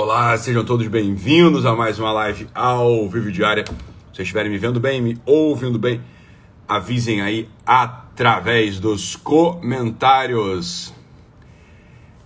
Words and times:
Olá, 0.00 0.38
sejam 0.38 0.64
todos 0.64 0.86
bem-vindos 0.86 1.66
a 1.66 1.74
mais 1.74 1.98
uma 1.98 2.12
live 2.12 2.46
ao 2.54 3.08
vivo 3.08 3.32
diária. 3.32 3.64
Se 3.66 3.72
vocês 3.72 4.28
estiverem 4.28 4.48
me 4.48 4.56
vendo 4.56 4.78
bem, 4.78 5.02
me 5.02 5.18
ouvindo 5.26 5.76
bem, 5.76 6.00
avisem 6.68 7.20
aí 7.20 7.48
através 7.66 8.78
dos 8.78 9.16
comentários. 9.16 10.94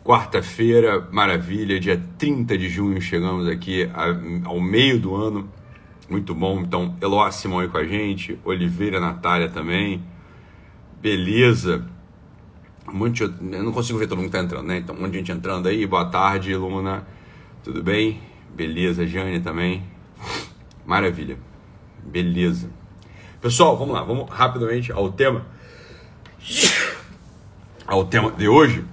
Quarta-feira, 0.05 1.09
maravilha, 1.11 1.80
dia 1.80 1.98
30 2.19 2.59
de 2.59 2.69
junho, 2.69 3.00
chegamos 3.00 3.48
aqui 3.48 3.91
ao 4.45 4.61
meio 4.61 5.00
do 5.00 5.16
ano. 5.16 5.48
Muito 6.11 6.34
bom. 6.34 6.61
Então, 6.61 6.95
Eloá 7.00 7.30
Simão 7.30 7.61
aí 7.61 7.68
com 7.68 7.79
a 7.79 7.86
gente, 7.86 8.39
Oliveira 8.45 9.00
Natália 9.00 9.48
também. 9.48 10.02
Beleza. 11.00 11.86
Um 12.86 12.93
monte 12.93 13.27
de... 13.27 13.57
Eu 13.57 13.62
não 13.62 13.73
consigo 13.73 13.98
ver 13.98 14.09
todo 14.09 14.18
mundo 14.18 14.27
que 14.27 14.32
tá 14.32 14.45
entrando, 14.45 14.66
né? 14.66 14.77
Então, 14.77 14.95
um 14.95 15.01
monte 15.01 15.12
de 15.12 15.19
gente 15.20 15.33
entrando 15.33 15.69
aí. 15.69 15.87
Boa 15.87 16.05
tarde, 16.05 16.55
Luna. 16.55 17.07
Tudo 17.62 17.80
bem? 17.80 18.21
Beleza, 18.52 19.07
Jane 19.07 19.39
também. 19.39 19.84
Maravilha. 20.84 21.39
Beleza. 22.03 22.69
Pessoal, 23.41 23.79
vamos 23.79 23.95
lá. 23.95 24.03
Vamos 24.03 24.29
rapidamente 24.29 24.91
ao 24.91 25.12
tema. 25.12 25.47
Ao 27.87 28.05
tema 28.05 28.33
de 28.33 28.48
hoje, 28.48 28.84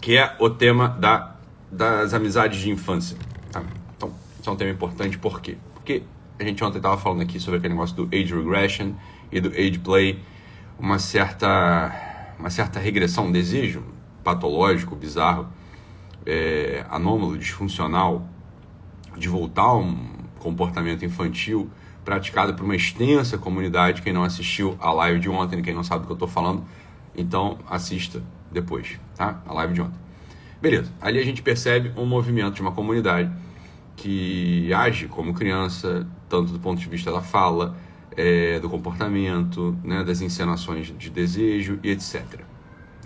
que 0.00 0.16
é 0.16 0.36
o 0.38 0.48
tema 0.48 0.88
da, 0.88 1.34
das 1.70 2.14
amizades 2.14 2.60
de 2.60 2.70
infância. 2.70 3.16
Tá? 3.50 3.60
Então, 3.96 4.14
isso 4.40 4.48
é 4.48 4.52
um 4.52 4.56
tema 4.56 4.70
importante, 4.70 5.18
por 5.18 5.40
quê? 5.40 5.56
Porque 5.74 6.04
a 6.38 6.44
gente 6.44 6.62
ontem 6.62 6.76
estava 6.76 6.96
falando 6.96 7.22
aqui 7.22 7.40
sobre 7.40 7.58
aquele 7.58 7.74
negócio 7.74 7.96
do 7.96 8.08
age 8.14 8.32
regression 8.32 8.92
e 9.32 9.40
do 9.40 9.48
age 9.48 9.80
play, 9.80 10.20
uma 10.78 11.00
certa 11.00 11.92
uma 12.38 12.50
certa 12.50 12.78
regressão, 12.78 13.26
um 13.26 13.32
desejo 13.32 13.82
patológico, 14.22 14.94
bizarro, 14.94 15.48
é, 16.26 16.84
anômalo, 16.90 17.36
disfuncional, 17.36 18.26
de 19.16 19.28
voltar 19.28 19.62
a 19.62 19.76
um 19.76 20.12
comportamento 20.38 21.04
infantil 21.04 21.70
praticado 22.04 22.54
por 22.54 22.64
uma 22.64 22.74
extensa 22.74 23.38
comunidade. 23.38 24.02
Quem 24.02 24.12
não 24.12 24.24
assistiu 24.24 24.76
a 24.80 24.92
live 24.92 25.20
de 25.20 25.28
ontem, 25.28 25.62
quem 25.62 25.74
não 25.74 25.84
sabe 25.84 26.02
do 26.02 26.06
que 26.06 26.12
eu 26.12 26.16
estou 26.16 26.28
falando, 26.28 26.64
então 27.16 27.58
assista 27.68 28.22
depois, 28.50 28.98
tá? 29.16 29.42
A 29.46 29.52
live 29.52 29.74
de 29.74 29.82
ontem. 29.82 29.98
Beleza, 30.60 30.92
ali 31.00 31.18
a 31.18 31.24
gente 31.24 31.42
percebe 31.42 31.92
um 31.96 32.06
movimento 32.06 32.54
de 32.54 32.62
uma 32.62 32.72
comunidade 32.72 33.30
que 33.96 34.72
age 34.72 35.08
como 35.08 35.34
criança, 35.34 36.06
tanto 36.28 36.52
do 36.52 36.58
ponto 36.58 36.80
de 36.80 36.88
vista 36.88 37.10
da 37.12 37.20
fala, 37.20 37.76
é, 38.16 38.58
do 38.60 38.68
comportamento, 38.68 39.76
né, 39.82 40.04
das 40.04 40.20
encenações 40.20 40.92
de 40.96 41.10
desejo 41.10 41.78
e 41.82 41.90
etc. 41.90 42.40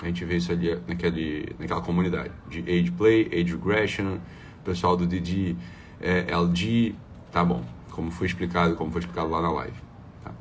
A 0.02 0.06
gente 0.06 0.24
vê 0.24 0.36
isso 0.36 0.52
ali 0.52 0.78
naquele, 0.86 1.54
naquela 1.58 1.80
comunidade 1.80 2.30
de 2.48 2.60
age 2.60 2.90
play, 2.92 3.28
age 3.32 3.52
regression, 3.52 4.18
pessoal 4.64 4.96
do 4.96 5.06
DD, 5.06 5.56
é, 6.00 6.30
LG, 6.30 6.94
tá 7.32 7.44
bom, 7.44 7.64
como 7.90 8.10
foi 8.10 8.26
explicado, 8.26 8.74
como 8.76 8.90
foi 8.90 9.00
explicado 9.00 9.30
lá 9.30 9.40
na 9.40 9.50
live. 9.50 9.76
Tá? 10.22 10.32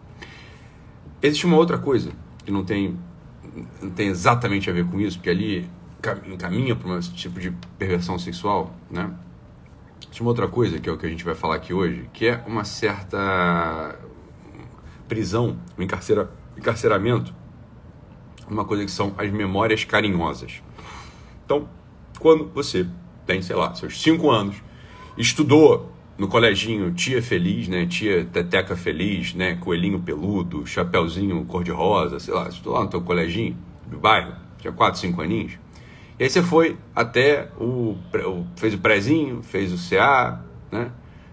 Existe 1.21 1.45
uma 1.45 1.57
outra 1.57 1.77
coisa 1.77 2.11
que 2.43 2.51
não 2.51 2.65
tem, 2.65 2.97
não 3.81 3.91
tem 3.91 4.09
exatamente 4.09 4.69
a 4.69 4.73
ver 4.73 4.85
com 4.85 4.99
isso, 4.99 5.17
porque 5.17 5.29
ali 5.29 5.69
encaminha 6.27 6.75
para 6.75 6.91
um 6.91 6.99
tipo 6.99 7.39
de 7.39 7.51
perversão 7.79 8.19
sexual, 8.19 8.75
né? 8.91 9.11
Existe 10.03 10.21
uma 10.21 10.29
outra 10.29 10.47
coisa 10.47 10.79
que 10.79 10.87
é 10.87 10.91
o 10.91 10.97
que 10.97 11.05
a 11.05 11.09
gente 11.09 11.23
vai 11.23 11.33
falar 11.33 11.55
aqui 11.55 11.73
hoje, 11.73 12.09
que 12.13 12.27
é 12.27 12.43
uma 12.45 12.63
certa 12.63 13.97
prisão, 15.07 15.57
encarcera, 15.77 16.29
encarceramento, 16.57 17.33
uma 18.49 18.65
coisa 18.65 18.85
que 18.85 18.91
são 18.91 19.13
as 19.17 19.31
memórias 19.31 19.83
carinhosas. 19.83 20.61
Então, 21.45 21.67
quando 22.19 22.49
você 22.53 22.87
tem, 23.25 23.41
sei 23.41 23.55
lá, 23.55 23.73
seus 23.75 24.01
5 24.01 24.29
anos, 24.29 24.55
estudou 25.17 25.91
no 26.17 26.27
coleginho 26.27 26.93
Tia 26.93 27.21
Feliz, 27.21 27.67
né? 27.67 27.85
Tia 27.85 28.25
Teteca 28.25 28.75
Feliz, 28.75 29.33
né? 29.33 29.55
Coelhinho 29.55 29.99
Peludo, 29.99 30.65
Chapeuzinho 30.65 31.43
Cor-de-Rosa, 31.45 32.19
sei 32.19 32.33
lá, 32.33 32.47
estudou 32.47 32.73
lá 32.73 32.83
no 32.83 32.89
teu 32.89 33.01
coleginho 33.01 33.57
do 33.85 33.97
bairro, 33.97 34.33
tinha 34.57 34.71
4, 34.71 34.99
5 34.99 35.21
aninhos. 35.21 35.53
E 36.17 36.23
aí 36.23 36.29
você 36.29 36.41
foi 36.41 36.77
até 36.95 37.49
o. 37.59 37.97
fez 38.55 38.73
o 38.73 38.77
prézinho, 38.77 39.43
fez 39.43 39.73
o 39.73 39.89
CA, 39.89 40.41
né? 40.71 40.89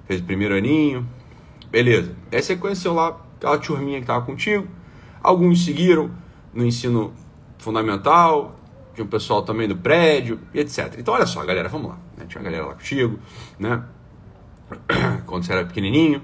Fez 0.06 0.20
o 0.20 0.25
primeiro 0.25 0.56
aninho. 0.56 1.06
Beleza. 1.70 2.14
Aí 2.32 2.42
você 2.42 2.56
conheceu 2.56 2.92
lá 2.92 3.16
aquela 3.37 3.58
turminha 3.58 3.98
que 3.98 4.04
estava 4.04 4.25
contigo. 4.26 4.66
Alguns 5.22 5.64
seguiram 5.64 6.10
no 6.52 6.64
ensino 6.64 7.12
fundamental, 7.58 8.58
tinha 8.94 9.04
um 9.04 9.08
pessoal 9.08 9.42
também 9.42 9.66
do 9.66 9.76
prédio 9.76 10.38
e 10.52 10.60
etc. 10.60 10.94
Então, 10.98 11.14
olha 11.14 11.26
só, 11.26 11.44
galera, 11.44 11.68
vamos 11.68 11.88
lá. 11.88 11.98
Né? 12.16 12.26
Tinha 12.28 12.40
uma 12.40 12.44
galera 12.44 12.66
lá 12.66 12.74
contigo, 12.74 13.18
né? 13.58 13.82
Quando 15.26 15.44
você 15.44 15.52
era 15.52 15.64
pequenininho. 15.64 16.22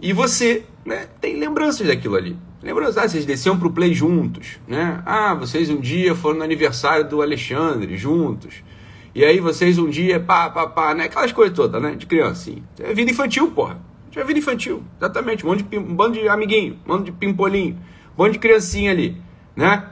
E 0.00 0.12
você 0.12 0.64
né, 0.84 1.08
tem 1.20 1.36
lembranças 1.36 1.86
daquilo 1.86 2.16
ali. 2.16 2.36
Lembranças, 2.62 2.98
ah, 2.98 3.08
vocês 3.08 3.24
desciam 3.24 3.58
pro 3.58 3.70
play 3.70 3.94
juntos, 3.94 4.58
né? 4.66 5.02
Ah, 5.04 5.34
vocês 5.34 5.70
um 5.70 5.80
dia 5.80 6.14
foram 6.14 6.38
no 6.38 6.44
aniversário 6.44 7.08
do 7.08 7.22
Alexandre 7.22 7.96
juntos. 7.96 8.62
E 9.14 9.24
aí 9.24 9.40
vocês 9.40 9.78
um 9.78 9.88
dia, 9.88 10.20
pá, 10.20 10.48
pá, 10.50 10.66
pá, 10.66 10.94
né? 10.94 11.04
Aquelas 11.04 11.32
coisas 11.32 11.54
todas, 11.54 11.80
né? 11.82 11.94
De 11.94 12.06
criança, 12.06 12.50
assim. 12.50 12.62
É 12.78 12.94
vida 12.94 13.10
infantil, 13.10 13.50
porra. 13.50 13.80
Tinha 14.10 14.24
vida 14.24 14.38
infantil, 14.38 14.82
exatamente. 14.98 15.44
Um, 15.44 15.50
monte 15.50 15.62
de, 15.62 15.78
um 15.78 15.94
bando 15.94 16.18
de 16.18 16.28
amiguinho, 16.28 16.78
um 16.84 16.88
bando 16.88 17.04
de 17.04 17.12
pimpolinho, 17.12 17.78
um 18.12 18.16
bando 18.16 18.32
de 18.32 18.38
criancinha 18.38 18.90
ali, 18.90 19.20
né? 19.56 19.88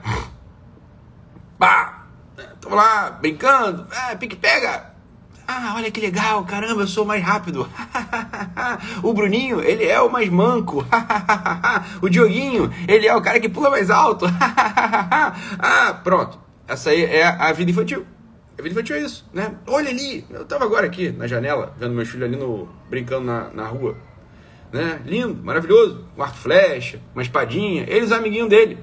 Pá! 1.57 2.05
Tamo 2.61 2.75
lá, 2.75 3.11
brincando. 3.11 3.87
É, 4.09 4.15
pique 4.15 4.35
pega. 4.35 4.89
Ah, 5.47 5.73
olha 5.75 5.89
que 5.89 5.99
legal, 5.99 6.45
caramba, 6.45 6.83
eu 6.83 6.87
sou 6.87 7.05
mais 7.05 7.23
rápido. 7.23 7.67
o 9.01 9.13
Bruninho, 9.13 9.61
ele 9.61 9.85
é 9.85 9.99
o 9.99 10.11
mais 10.11 10.29
manco. 10.29 10.85
o 12.01 12.09
Dioguinho, 12.09 12.71
ele 12.87 13.07
é 13.07 13.15
o 13.15 13.21
cara 13.21 13.39
que 13.39 13.49
pula 13.49 13.69
mais 13.69 13.89
alto. 13.89 14.25
ah, 15.57 15.99
pronto. 16.03 16.39
Essa 16.67 16.91
aí 16.91 17.03
é 17.03 17.25
a 17.25 17.51
vida 17.51 17.71
infantil. 17.71 18.05
A 18.59 18.61
vida 18.61 18.73
infantil 18.73 18.97
é 18.97 18.99
isso, 19.01 19.27
né? 19.33 19.55
Olha 19.65 19.89
ali, 19.89 20.23
eu 20.29 20.45
tava 20.45 20.65
agora 20.65 20.85
aqui 20.85 21.11
na 21.11 21.25
janela, 21.25 21.73
vendo 21.79 21.95
meus 21.95 22.09
filhos 22.09 22.27
ali 22.27 22.35
no, 22.35 22.69
brincando 22.89 23.25
na, 23.25 23.49
na 23.49 23.65
rua 23.65 23.95
né? 24.71 25.01
Lindo, 25.05 25.43
maravilhoso, 25.43 26.05
um 26.17 26.21
arco 26.21 26.37
flecha, 26.37 26.99
uma 27.13 27.21
espadinha, 27.21 27.83
ele 27.87 28.01
e 28.01 28.03
os 28.03 28.11
amiguinhos 28.11 28.49
dele, 28.49 28.77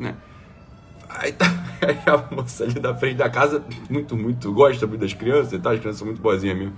né? 0.00 0.14
Aí 1.08 1.32
tá 1.32 1.46
aí 1.82 1.98
a 2.06 2.34
moça 2.34 2.64
ali 2.64 2.80
da 2.80 2.94
frente 2.94 3.16
da 3.16 3.28
casa, 3.28 3.62
muito, 3.88 4.16
muito, 4.16 4.52
gosta 4.52 4.86
muito 4.86 5.00
das 5.00 5.12
crianças 5.12 5.52
e 5.52 5.58
tal, 5.58 5.72
as 5.72 5.80
crianças 5.80 5.98
são 5.98 6.06
muito 6.06 6.20
boazinhas 6.20 6.56
mesmo. 6.56 6.72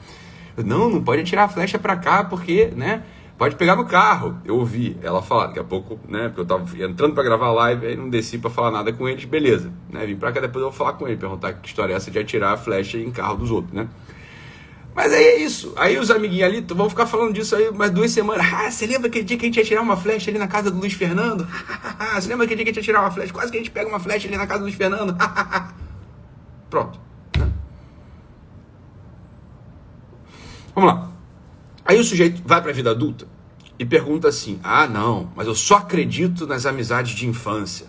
Eu, 0.57 0.65
não, 0.65 0.91
não 0.91 1.03
pode 1.03 1.23
tirar 1.25 1.45
a 1.45 1.49
flecha 1.49 1.79
pra 1.79 1.97
cá, 1.97 2.25
porque, 2.25 2.67
né? 2.77 3.03
Pode 3.39 3.57
pegar 3.57 3.75
no 3.75 3.85
carro. 3.87 4.39
Eu 4.45 4.57
ouvi 4.57 4.97
ela 5.03 5.23
falar, 5.23 5.47
daqui 5.47 5.59
a 5.59 5.65
pouco, 5.65 5.99
né? 6.09 6.29
Porque 6.29 6.43
eu 6.43 6.47
tava 6.47 6.65
entrando 6.85 7.15
para 7.15 7.23
gravar 7.23 7.47
a 7.47 7.53
live, 7.53 7.87
aí 7.87 7.97
não 7.97 8.09
desci 8.09 8.39
para 8.39 8.51
falar 8.51 8.71
nada 8.71 8.93
com 8.93 9.09
eles, 9.09 9.25
beleza. 9.25 9.73
Né? 9.91 10.07
Vim 10.07 10.17
pra 10.17 10.31
cá, 10.31 10.41
depois 10.41 10.63
eu 10.63 10.71
vou 10.71 10.79
falar 10.79 10.93
com 10.93 11.09
ele, 11.09 11.17
perguntar 11.17 11.55
que 11.55 11.67
história 11.67 11.95
é 11.95 11.97
essa 11.97 12.11
de 12.11 12.19
atirar 12.19 12.53
a 12.53 12.57
flecha 12.57 12.99
em 12.99 13.11
carro 13.11 13.37
dos 13.37 13.51
outros, 13.51 13.73
né? 13.73 13.89
Mas 14.95 15.13
aí 15.13 15.25
é 15.25 15.37
isso. 15.39 15.73
Aí 15.77 15.99
os 15.99 16.11
amiguinhos 16.11 16.45
ali 16.45 16.61
vão 16.61 16.89
ficar 16.89 17.07
falando 17.07 17.33
disso 17.33 17.57
aí 17.57 17.71
mais 17.73 17.91
duas 17.91 18.11
semanas. 18.11 18.47
Ah, 18.53 18.71
você 18.71 18.87
lembra 18.87 19.09
aquele 19.09 19.25
dia 19.25 19.39
que 19.39 19.47
a 19.47 19.49
gente 19.49 19.57
ia 19.57 19.65
tirar 19.65 19.81
uma 19.81 19.97
flecha 19.97 20.31
ali 20.31 20.39
na 20.39 20.47
casa 20.47 20.71
do 20.71 20.79
Luiz 20.79 20.93
Fernando? 20.93 21.47
você 22.15 22.29
lembra 22.29 22.45
aquele 22.45 22.57
dia 22.57 22.65
que 22.65 22.71
a 22.71 22.75
gente 22.75 22.77
ia 22.77 22.83
tirar 22.83 23.01
uma 23.01 23.11
flecha? 23.11 23.33
Quase 23.33 23.51
que 23.51 23.57
a 23.57 23.61
gente 23.61 23.71
pega 23.71 23.89
uma 23.89 24.01
flecha 24.01 24.29
ali 24.29 24.37
na 24.37 24.47
casa 24.47 24.61
do 24.61 24.65
Luiz 24.65 24.75
Fernando. 24.75 25.17
Pronto. 26.69 27.01
Vamos 30.75 30.93
lá. 30.93 31.11
Aí 31.85 31.99
o 31.99 32.05
sujeito 32.05 32.43
vai 32.45 32.61
para 32.61 32.71
a 32.71 32.75
vida 32.75 32.91
adulta 32.91 33.27
e 33.79 33.85
pergunta 33.85 34.29
assim: 34.29 34.61
Ah, 34.63 34.87
não, 34.87 35.33
mas 35.35 35.47
eu 35.47 35.55
só 35.55 35.77
acredito 35.77 36.47
nas 36.47 36.67
amizades 36.67 37.15
de 37.15 37.27
infância. 37.27 37.87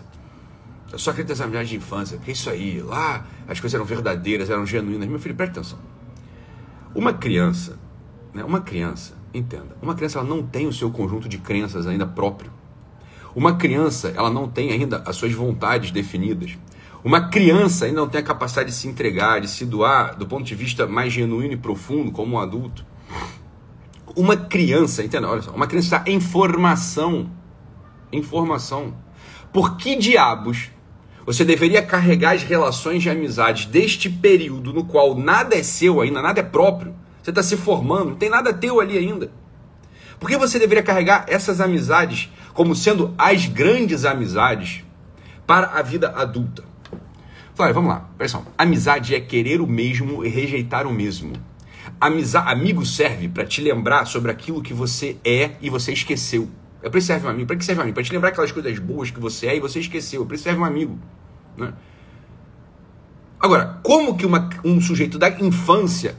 Eu 0.90 0.98
só 0.98 1.10
acredito 1.10 1.30
nas 1.30 1.40
amizades 1.40 1.70
de 1.70 1.76
infância, 1.76 2.16
porque 2.16 2.32
isso 2.32 2.48
aí, 2.48 2.80
lá 2.80 3.26
as 3.48 3.60
coisas 3.60 3.74
eram 3.74 3.84
verdadeiras, 3.84 4.48
eram 4.48 4.64
genuínas. 4.64 5.08
Meu 5.08 5.18
filho, 5.18 5.34
presta 5.34 5.60
atenção. 5.60 5.93
Uma 6.94 7.12
criança, 7.12 7.76
né, 8.32 8.44
uma 8.44 8.60
criança, 8.60 9.14
entenda, 9.32 9.76
uma 9.82 9.94
criança 9.94 10.20
ela 10.20 10.28
não 10.28 10.44
tem 10.44 10.68
o 10.68 10.72
seu 10.72 10.90
conjunto 10.90 11.28
de 11.28 11.38
crenças 11.38 11.88
ainda 11.88 12.06
próprio. 12.06 12.52
Uma 13.34 13.56
criança, 13.56 14.12
ela 14.16 14.30
não 14.30 14.48
tem 14.48 14.70
ainda 14.70 15.02
as 15.04 15.16
suas 15.16 15.32
vontades 15.32 15.90
definidas. 15.90 16.56
Uma 17.02 17.28
criança 17.28 17.86
ainda 17.86 18.00
não 18.00 18.08
tem 18.08 18.20
a 18.20 18.24
capacidade 18.24 18.70
de 18.70 18.76
se 18.76 18.86
entregar, 18.86 19.40
de 19.40 19.48
se 19.48 19.66
doar 19.66 20.16
do 20.16 20.24
ponto 20.24 20.44
de 20.44 20.54
vista 20.54 20.86
mais 20.86 21.12
genuíno 21.12 21.52
e 21.52 21.56
profundo 21.56 22.12
como 22.12 22.36
um 22.36 22.38
adulto. 22.38 22.86
Uma 24.14 24.36
criança, 24.36 25.02
entenda, 25.02 25.28
olha 25.28 25.42
só, 25.42 25.50
uma 25.50 25.66
criança 25.66 25.96
está 25.96 26.10
em 26.10 26.20
formação. 26.20 27.28
Em 28.12 28.22
formação. 28.22 28.94
Por 29.52 29.76
que 29.76 29.96
diabos 29.96 30.70
você 31.24 31.44
deveria 31.44 31.82
carregar 31.82 32.34
as 32.34 32.42
relações 32.42 33.02
de 33.02 33.08
amizade 33.08 33.68
deste 33.68 34.10
período 34.10 34.72
no 34.72 34.84
qual 34.84 35.14
nada 35.14 35.56
é 35.56 35.62
seu 35.62 36.00
ainda, 36.00 36.20
nada 36.20 36.40
é 36.40 36.42
próprio. 36.42 36.94
Você 37.22 37.30
está 37.30 37.42
se 37.42 37.56
formando, 37.56 38.10
não 38.10 38.16
tem 38.16 38.28
nada 38.28 38.52
teu 38.52 38.80
ali 38.80 38.98
ainda. 38.98 39.30
Por 40.20 40.28
que 40.28 40.36
você 40.36 40.58
deveria 40.58 40.82
carregar 40.82 41.24
essas 41.26 41.60
amizades 41.60 42.30
como 42.52 42.74
sendo 42.74 43.14
as 43.16 43.46
grandes 43.46 44.04
amizades 44.04 44.84
para 45.46 45.68
a 45.68 45.82
vida 45.82 46.10
adulta? 46.10 46.64
Flávio, 47.54 47.74
vamos 47.74 47.90
lá, 47.90 48.08
pessoal. 48.18 48.44
Amizade 48.58 49.14
é 49.14 49.20
querer 49.20 49.60
o 49.60 49.66
mesmo 49.66 50.24
e 50.24 50.28
rejeitar 50.28 50.86
o 50.86 50.92
mesmo. 50.92 51.32
Amiza, 52.00 52.40
amigo 52.40 52.84
serve 52.84 53.28
para 53.28 53.44
te 53.44 53.60
lembrar 53.60 54.06
sobre 54.06 54.30
aquilo 54.30 54.62
que 54.62 54.74
você 54.74 55.16
é 55.24 55.52
e 55.60 55.70
você 55.70 55.92
esqueceu. 55.92 56.48
É 56.84 56.90
para 56.90 56.98
isso 56.98 57.06
serve 57.06 57.26
um 57.26 57.30
amigo. 57.30 57.46
Para 57.46 57.56
que 57.56 57.64
serve 57.64 57.80
um 57.80 57.82
amigo? 57.82 57.94
Para 57.94 58.04
te 58.04 58.12
lembrar 58.12 58.28
aquelas 58.28 58.52
coisas 58.52 58.78
boas 58.78 59.10
que 59.10 59.18
você 59.18 59.46
é 59.46 59.56
e 59.56 59.60
você 59.60 59.80
esqueceu. 59.80 60.26
Para 60.26 60.34
isso 60.34 60.44
serve 60.44 60.60
um 60.60 60.64
amigo. 60.66 60.98
Né? 61.56 61.72
Agora, 63.40 63.80
como 63.82 64.14
que 64.18 64.26
uma, 64.26 64.50
um 64.62 64.78
sujeito 64.82 65.18
da 65.18 65.30
infância, 65.30 66.14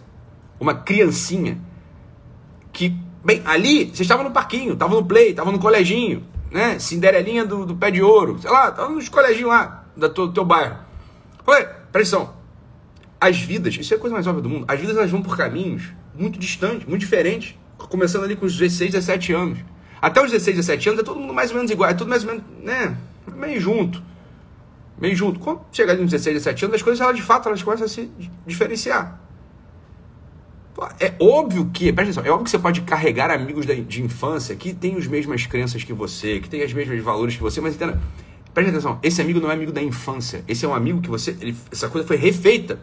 uma 0.59 0.73
criancinha, 0.73 1.61
que, 2.73 2.97
bem, 3.23 3.43
ali, 3.45 3.91
você 3.93 4.01
estava 4.01 4.23
no 4.23 4.31
parquinho, 4.31 4.73
estava 4.73 4.95
no 4.95 5.05
play, 5.05 5.29
estava 5.29 5.51
no 5.51 5.59
coleginho, 5.59 6.23
né? 6.51 6.79
Cinderelinha 6.79 7.45
do, 7.45 7.63
do 7.63 7.75
pé 7.75 7.91
de 7.91 8.01
ouro, 8.01 8.39
sei 8.41 8.49
lá, 8.49 8.69
estava 8.69 8.89
nos 8.89 9.07
coleginhos 9.07 9.49
lá 9.49 9.85
do 9.95 10.09
teu, 10.09 10.31
teu 10.33 10.43
bairro. 10.43 10.77
Olha, 11.45 11.65
pressão. 11.91 12.33
As 13.21 13.39
vidas, 13.39 13.75
isso 13.75 13.93
é 13.93 13.97
a 13.97 13.99
coisa 13.99 14.15
mais 14.15 14.25
óbvia 14.25 14.41
do 14.41 14.49
mundo, 14.49 14.65
as 14.67 14.79
vidas 14.79 14.97
elas 14.97 15.11
vão 15.11 15.21
por 15.21 15.37
caminhos 15.37 15.93
muito 16.15 16.39
distantes, 16.39 16.87
muito 16.87 17.01
diferentes. 17.01 17.55
Começando 17.77 18.23
ali 18.23 18.35
com 18.35 18.45
os 18.45 18.57
16, 18.57 18.91
17 18.91 19.33
anos. 19.33 19.59
Até 20.01 20.21
os 20.23 20.31
16, 20.31 20.57
17 20.57 20.89
anos 20.89 21.01
é 21.01 21.03
todo 21.03 21.19
mundo 21.19 21.33
mais 21.33 21.49
ou 21.51 21.57
menos 21.57 21.71
igual, 21.71 21.89
é 21.89 21.93
tudo 21.93 22.09
mais 22.09 22.23
ou 22.23 22.31
menos, 22.31 22.43
né? 22.61 22.97
Meio 23.35 23.59
junto. 23.59 24.01
Meio 24.99 25.15
junto. 25.15 25.39
Quando 25.39 25.61
chega 25.71 25.91
ali 25.91 26.01
nos 26.01 26.11
16, 26.11 26.35
17 26.35 26.65
anos, 26.65 26.75
as 26.75 26.81
coisas, 26.81 27.01
elas, 27.01 27.15
de 27.15 27.21
fato, 27.21 27.47
elas 27.47 27.61
começam 27.61 27.85
a 27.85 27.89
se 27.89 28.09
diferenciar. 28.45 29.19
É 30.99 31.13
óbvio 31.21 31.69
que, 31.73 31.91
presta 31.93 32.11
atenção, 32.11 32.25
é 32.25 32.29
óbvio 32.29 32.45
que 32.45 32.51
você 32.51 32.59
pode 32.59 32.81
carregar 32.81 33.31
amigos 33.31 33.65
de 33.65 34.03
infância 34.03 34.55
que 34.55 34.73
têm 34.73 34.97
as 34.97 35.07
mesmas 35.07 35.45
crenças 35.45 35.83
que 35.83 35.93
você, 35.93 36.39
que 36.39 36.49
têm 36.49 36.63
os 36.65 36.73
mesmos 36.73 37.01
valores 37.01 37.35
que 37.35 37.41
você, 37.41 37.61
mas 37.61 37.75
entenda, 37.75 38.01
presta 38.53 38.71
atenção, 38.71 38.99
esse 39.01 39.21
amigo 39.21 39.39
não 39.39 39.49
é 39.49 39.53
amigo 39.53 39.71
da 39.71 39.81
infância. 39.81 40.43
Esse 40.47 40.65
é 40.65 40.67
um 40.67 40.73
amigo 40.73 41.01
que 41.01 41.09
você. 41.09 41.31
Ele, 41.39 41.55
essa 41.71 41.87
coisa 41.87 42.05
foi 42.05 42.17
refeita. 42.17 42.79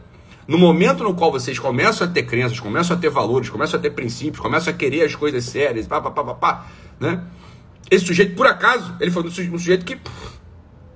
No 0.48 0.58
momento 0.58 1.04
no 1.04 1.14
qual 1.14 1.30
vocês 1.30 1.58
começam 1.58 2.06
a 2.06 2.10
ter 2.10 2.24
crenças, 2.24 2.58
começam 2.58 2.96
a 2.96 2.98
ter 2.98 3.10
valores, 3.10 3.48
começam 3.48 3.78
a 3.78 3.82
ter 3.82 3.90
princípios, 3.90 4.40
começam 4.40 4.72
a 4.72 4.76
querer 4.76 5.04
as 5.04 5.14
coisas 5.14 5.44
sérias, 5.44 5.86
pá, 5.86 6.00
pá, 6.00 6.10
pá, 6.10 6.24
pá, 6.24 6.34
pá 6.34 6.66
né? 7.02 7.20
Esse 7.90 8.06
sujeito, 8.06 8.34
por 8.34 8.46
acaso, 8.46 8.96
ele 9.00 9.10
foi 9.10 9.22
um 9.22 9.30
sujeito 9.30 9.84
que 9.84 9.98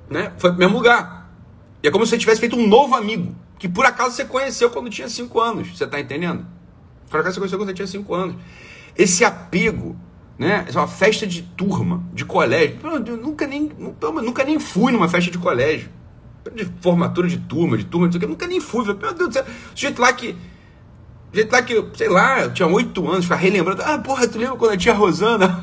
né, 0.08 0.32
foi 0.38 0.50
pro 0.50 0.58
mesmo 0.58 0.76
lugar. 0.76 1.30
E 1.82 1.88
é 1.88 1.90
como 1.90 2.06
se 2.06 2.10
você 2.10 2.18
tivesse 2.18 2.40
feito 2.40 2.56
um 2.56 2.66
novo 2.66 2.94
amigo, 2.94 3.34
que 3.58 3.68
por 3.68 3.84
acaso 3.84 4.14
você 4.14 4.24
conheceu 4.24 4.70
quando 4.70 4.88
tinha 4.88 5.08
5 5.08 5.40
anos. 5.40 5.76
Você 5.76 5.84
está 5.84 6.00
entendendo? 6.00 6.46
Por 7.10 7.20
acaso 7.20 7.34
você 7.34 7.40
conheceu 7.40 7.58
quando 7.58 7.68
você 7.68 7.74
tinha 7.74 7.86
5 7.86 8.14
anos. 8.14 8.36
Esse 8.96 9.24
apego, 9.24 9.96
né? 10.38 10.64
É 10.72 10.78
uma 10.78 10.88
festa 10.88 11.26
de 11.26 11.42
turma, 11.42 12.02
de 12.14 12.24
colégio. 12.24 12.78
Eu 12.84 13.16
nunca 13.16 13.46
nem, 13.46 13.70
nunca 14.22 14.44
nem 14.44 14.58
fui 14.58 14.92
numa 14.92 15.08
festa 15.08 15.30
de 15.30 15.38
colégio. 15.38 15.90
De 16.54 16.64
formatura 16.80 17.28
de 17.28 17.38
turma, 17.38 17.76
de 17.76 17.84
turma, 17.84 18.08
de 18.08 18.24
nunca 18.26 18.46
nem 18.46 18.60
fui. 18.60 18.84
Meu 18.86 18.94
Deus 18.94 19.28
do 19.28 19.32
céu. 19.32 19.44
Sujeito 19.74 20.00
lá 20.00 20.12
que 20.12 20.36
jeito 21.36 21.52
lá 21.52 21.62
que, 21.62 21.84
sei 21.94 22.08
lá, 22.08 22.42
eu 22.42 22.52
tinha 22.52 22.66
oito 22.68 23.08
anos, 23.08 23.24
ficava 23.24 23.40
relembrando. 23.40 23.82
Ah, 23.82 23.98
porra, 23.98 24.26
tu 24.26 24.38
lembra 24.38 24.56
quando 24.56 24.72
a 24.72 24.76
tia 24.76 24.94
Rosana, 24.94 25.60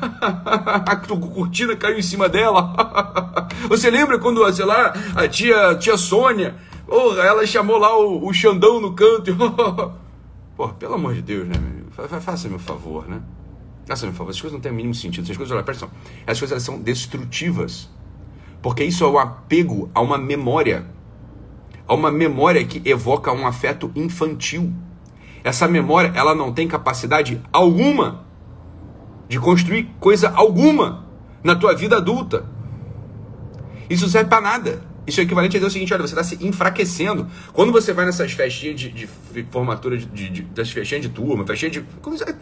a 0.86 0.96
cortina 0.96 1.76
caiu 1.76 1.98
em 1.98 2.02
cima 2.02 2.28
dela? 2.28 2.74
Você 3.68 3.90
lembra 3.90 4.18
quando, 4.18 4.50
sei 4.52 4.64
lá, 4.64 4.94
a 5.14 5.28
tia, 5.28 5.74
tia 5.76 5.96
Sônia, 5.96 6.54
porra, 6.86 7.22
ela 7.22 7.46
chamou 7.46 7.78
lá 7.78 7.96
o, 7.98 8.26
o 8.26 8.32
Xandão 8.32 8.80
no 8.80 8.94
canto? 8.94 9.34
porra, 10.56 10.74
pelo 10.74 10.94
amor 10.94 11.14
de 11.14 11.22
Deus, 11.22 11.48
né? 11.48 11.54
Faça-me 12.20 12.54
um 12.54 12.58
favor, 12.58 13.06
né? 13.08 13.20
Faça-me 13.86 14.12
um 14.12 14.14
favor, 14.14 14.30
essas 14.30 14.40
coisas 14.40 14.54
não 14.54 14.60
têm 14.60 14.72
o 14.72 14.74
mínimo 14.74 14.94
sentido. 14.94 15.24
Essas 15.24 15.36
coisas, 15.36 15.54
olha, 15.54 15.64
presta 15.64 15.86
atenção, 15.86 16.02
essas 16.26 16.38
coisas 16.38 16.62
são 16.62 16.80
destrutivas. 16.80 17.90
Porque 18.62 18.82
isso 18.82 19.04
é 19.04 19.06
o 19.06 19.18
apego 19.18 19.90
a 19.94 20.00
uma 20.00 20.16
memória. 20.16 20.86
A 21.86 21.94
uma 21.94 22.10
memória 22.10 22.64
que 22.64 22.80
evoca 22.88 23.30
um 23.30 23.46
afeto 23.46 23.92
infantil. 23.94 24.72
Essa 25.44 25.68
memória, 25.68 26.10
ela 26.14 26.34
não 26.34 26.52
tem 26.52 26.66
capacidade 26.66 27.40
alguma 27.52 28.24
de 29.28 29.38
construir 29.38 29.90
coisa 30.00 30.32
alguma 30.34 31.04
na 31.42 31.54
tua 31.54 31.74
vida 31.74 31.98
adulta. 31.98 32.46
Isso 33.88 34.08
serve 34.08 34.30
para 34.30 34.40
nada. 34.40 34.82
Isso 35.06 35.20
é 35.20 35.24
equivalente 35.24 35.56
a 35.56 35.60
dizer 35.60 35.68
o 35.68 35.70
seguinte: 35.70 35.92
olha, 35.92 36.02
você 36.06 36.18
está 36.18 36.24
se 36.24 36.44
enfraquecendo. 36.44 37.28
Quando 37.52 37.70
você 37.72 37.92
vai 37.92 38.06
nessas 38.06 38.32
festinhas 38.32 38.80
de, 38.80 38.88
de 38.88 39.06
formatura, 39.50 39.98
de, 39.98 40.06
de, 40.06 40.42
das 40.42 40.70
festinhas 40.70 41.02
de 41.02 41.10
turma, 41.10 41.46
festinha 41.46 41.70
de. 41.70 41.84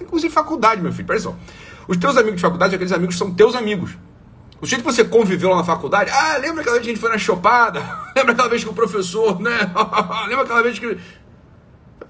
Inclusive 0.01 0.33
faculdade, 0.33 0.81
meu 0.81 0.93
filho, 0.93 1.07
presta 1.07 1.29
atenção. 1.29 1.45
Os 1.89 1.97
teus 1.97 2.17
amigos 2.17 2.37
de 2.37 2.43
faculdade, 2.43 2.75
aqueles 2.75 2.93
amigos 2.93 3.19
são 3.19 3.35
teus 3.35 3.57
amigos. 3.57 3.99
O 4.61 4.67
jeito 4.67 4.85
que 4.85 4.93
você 4.93 5.05
conviveu 5.05 5.51
lá 5.51 5.57
na 5.57 5.65
faculdade, 5.65 6.09
ah, 6.13 6.37
lembra 6.37 6.61
aquela 6.61 6.77
vez 6.77 6.85
que 6.85 6.91
a 6.91 6.95
gente 6.95 7.01
foi 7.01 7.11
na 7.11 7.19
chopada? 7.19 7.81
lembra 8.15 8.33
aquela 8.33 8.49
vez 8.49 8.63
que 8.63 8.71
o 8.71 8.73
professor, 8.73 9.41
né? 9.41 9.59
lembra 10.29 10.45
aquela 10.45 10.63
vez 10.63 10.79
que. 10.79 10.97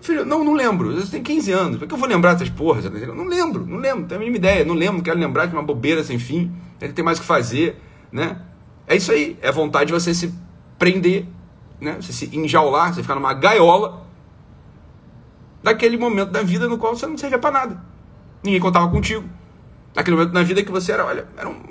Filho, 0.02 0.25
não, 0.26 0.43
não 0.43 0.52
lembro. 0.52 0.94
Você 0.96 1.12
tem 1.12 1.22
15 1.22 1.52
anos. 1.52 1.78
Por 1.78 1.87
que 1.87 1.94
eu 1.94 1.99
vou 1.99 2.08
lembrar 2.08 2.32
dessas 2.32 2.50
porras? 2.50 2.84
Não 2.84 3.25
lembro, 3.25 3.64
não 3.64 3.78
lembro, 3.78 4.00
não 4.00 4.08
tenho 4.08 4.16
a 4.16 4.19
mínima 4.19 4.37
ideia. 4.37 4.64
Não 4.64 4.75
lembro, 4.75 5.00
quero 5.00 5.19
lembrar 5.19 5.46
de 5.46 5.54
uma 5.54 5.62
bobeira 5.62 6.02
sem 6.02 6.19
fim. 6.19 6.52
Ele 6.81 6.93
tem 6.93 7.04
mais 7.04 7.19
o 7.19 7.20
que 7.20 7.26
fazer, 7.26 7.81
né? 8.10 8.43
É 8.87 8.96
isso 8.96 9.12
aí. 9.12 9.38
É 9.40 9.52
vontade 9.52 9.87
de 9.87 9.93
você 9.93 10.12
se 10.12 10.34
prender, 10.76 11.26
né? 11.81 11.96
Você 12.00 12.12
se 12.12 12.37
enjaular, 12.37 12.93
você 12.93 13.00
ficar 13.00 13.14
numa 13.14 13.32
gaiola 13.32 14.04
daquele 15.62 15.96
momento 15.96 16.31
da 16.31 16.43
vida 16.43 16.69
no 16.69 16.76
qual 16.76 16.96
você 16.96 17.06
não 17.06 17.16
servia 17.16 17.38
para 17.38 17.52
nada. 17.52 17.84
Ninguém 18.43 18.60
contava 18.60 18.90
contigo. 18.90 19.25
Naquele 19.94 20.16
momento 20.16 20.32
na 20.32 20.43
vida 20.43 20.64
que 20.64 20.72
você 20.72 20.90
era, 20.90 21.04
olha, 21.06 21.28
era 21.37 21.49
um, 21.49 21.62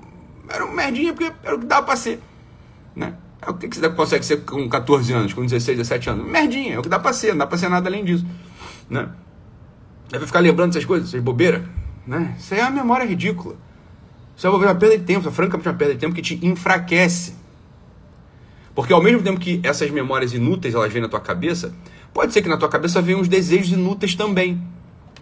era 0.47 0.65
um 0.65 0.71
merdinha 0.71 1.13
porque 1.13 1.33
era 1.43 1.55
o 1.55 1.59
que 1.59 1.65
dava 1.65 1.85
pra 1.85 1.97
ser, 1.97 2.21
né? 2.95 3.15
É 3.41 3.49
o 3.49 3.53
que 3.55 3.67
você 3.67 3.89
consegue 3.89 4.23
ser 4.23 4.37
com 4.45 4.69
14 4.69 5.11
anos, 5.13 5.33
com 5.33 5.41
16, 5.41 5.77
17 5.77 6.09
anos? 6.11 6.27
Merdinha, 6.27 6.75
é 6.75 6.79
o 6.79 6.81
que 6.81 6.89
dá 6.89 6.99
pra 6.99 7.11
ser, 7.11 7.29
não 7.29 7.39
dá 7.39 7.47
pra 7.47 7.57
ser 7.57 7.69
nada 7.69 7.89
além 7.89 8.05
disso. 8.05 8.25
Né? 8.89 9.09
Deve 10.09 10.27
ficar 10.27 10.39
lembrando 10.39 10.71
essas 10.71 10.85
coisas, 10.85 11.09
essas 11.09 11.21
bobeiras. 11.21 11.63
Né? 12.05 12.35
Isso 12.37 12.53
aí 12.53 12.59
é 12.59 12.63
uma 12.63 12.71
memória 12.71 13.05
ridícula. 13.05 13.55
Isso 14.35 14.45
é 14.45 14.49
uma 14.49 14.75
perda 14.75 14.97
de 14.97 15.03
tempo, 15.03 15.27
é 15.27 15.31
francamente 15.31 15.67
uma 15.67 15.75
perda 15.75 15.93
de 15.93 15.99
tempo 15.99 16.13
que 16.13 16.21
te 16.21 16.45
enfraquece. 16.45 17.35
Porque 18.75 18.93
ao 18.93 19.01
mesmo 19.01 19.21
tempo 19.23 19.39
que 19.39 19.59
essas 19.63 19.89
memórias 19.89 20.33
inúteis 20.33 20.73
elas 20.73 20.91
vêm 20.93 21.01
na 21.01 21.09
tua 21.09 21.19
cabeça, 21.19 21.73
pode 22.13 22.33
ser 22.33 22.41
que 22.41 22.49
na 22.49 22.57
tua 22.57 22.69
cabeça 22.69 23.01
venham 23.01 23.21
uns 23.21 23.27
desejos 23.27 23.71
inúteis 23.71 24.15
também. 24.15 24.61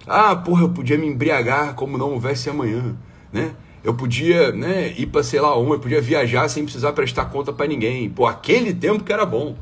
Ah, 0.08 0.36
porra, 0.36 0.64
eu 0.64 0.70
podia 0.70 0.98
me 0.98 1.08
embriagar 1.08 1.74
como 1.76 1.98
não 1.98 2.12
houvesse 2.12 2.50
amanhã, 2.50 2.96
né? 3.32 3.54
Eu 3.84 3.94
podia, 3.94 4.52
né, 4.52 4.94
ir 4.98 5.08
para 5.08 5.24
sei 5.24 5.40
lá 5.40 5.58
onde, 5.58 5.72
eu 5.72 5.80
podia 5.80 6.02
viajar 6.02 6.48
sem 6.50 6.64
precisar 6.64 6.92
prestar 6.94 7.26
conta 7.26 7.54
para 7.54 7.68
ninguém. 7.68 8.10
Pô, 8.10 8.26
aquele 8.26 8.74
tempo 8.74 9.04
que 9.04 9.14
era 9.14 9.26
bom. 9.26 9.56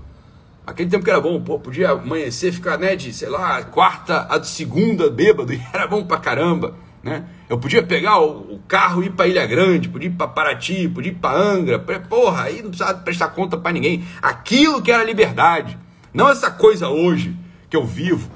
Aquele 0.66 0.90
tempo 0.90 1.06
que 1.06 1.10
era 1.10 1.22
bom, 1.22 1.40
pô, 1.40 1.60
podia 1.60 1.92
amanhecer, 1.92 2.52
ficar, 2.52 2.78
né, 2.78 2.96
de, 2.96 3.14
sei 3.14 3.30
lá, 3.30 3.64
quarta 3.64 4.24
a 4.24 4.44
segunda 4.44 5.10
bêbado, 5.10 5.54
e 5.54 5.62
era 5.72 5.88
bom 5.88 6.04
pra 6.04 6.18
caramba, 6.18 6.76
né? 7.02 7.26
Eu 7.50 7.58
podia 7.58 7.82
pegar 7.82 8.20
o, 8.20 8.56
o 8.56 8.60
carro 8.68 9.02
e 9.02 9.06
ir 9.06 9.12
pra 9.12 9.28
Ilha 9.28 9.46
Grande, 9.46 9.88
podia 9.88 10.10
ir 10.10 10.14
pra 10.14 10.28
Paraty, 10.28 10.90
podia 10.90 11.12
ir 11.12 11.16
pra 11.16 11.32
Angra, 11.32 11.80
porra, 11.80 12.44
aí 12.44 12.62
não 12.62 12.70
precisava 12.70 12.98
prestar 13.00 13.30
conta 13.30 13.56
para 13.56 13.72
ninguém. 13.72 14.04
Aquilo 14.22 14.82
que 14.82 14.92
era 14.92 15.06
liberdade, 15.06 15.78
não 16.14 16.28
essa 16.28 16.52
coisa 16.52 16.90
hoje 16.90 17.34
que 17.70 17.78
eu 17.78 17.86
vivo. 17.86 18.30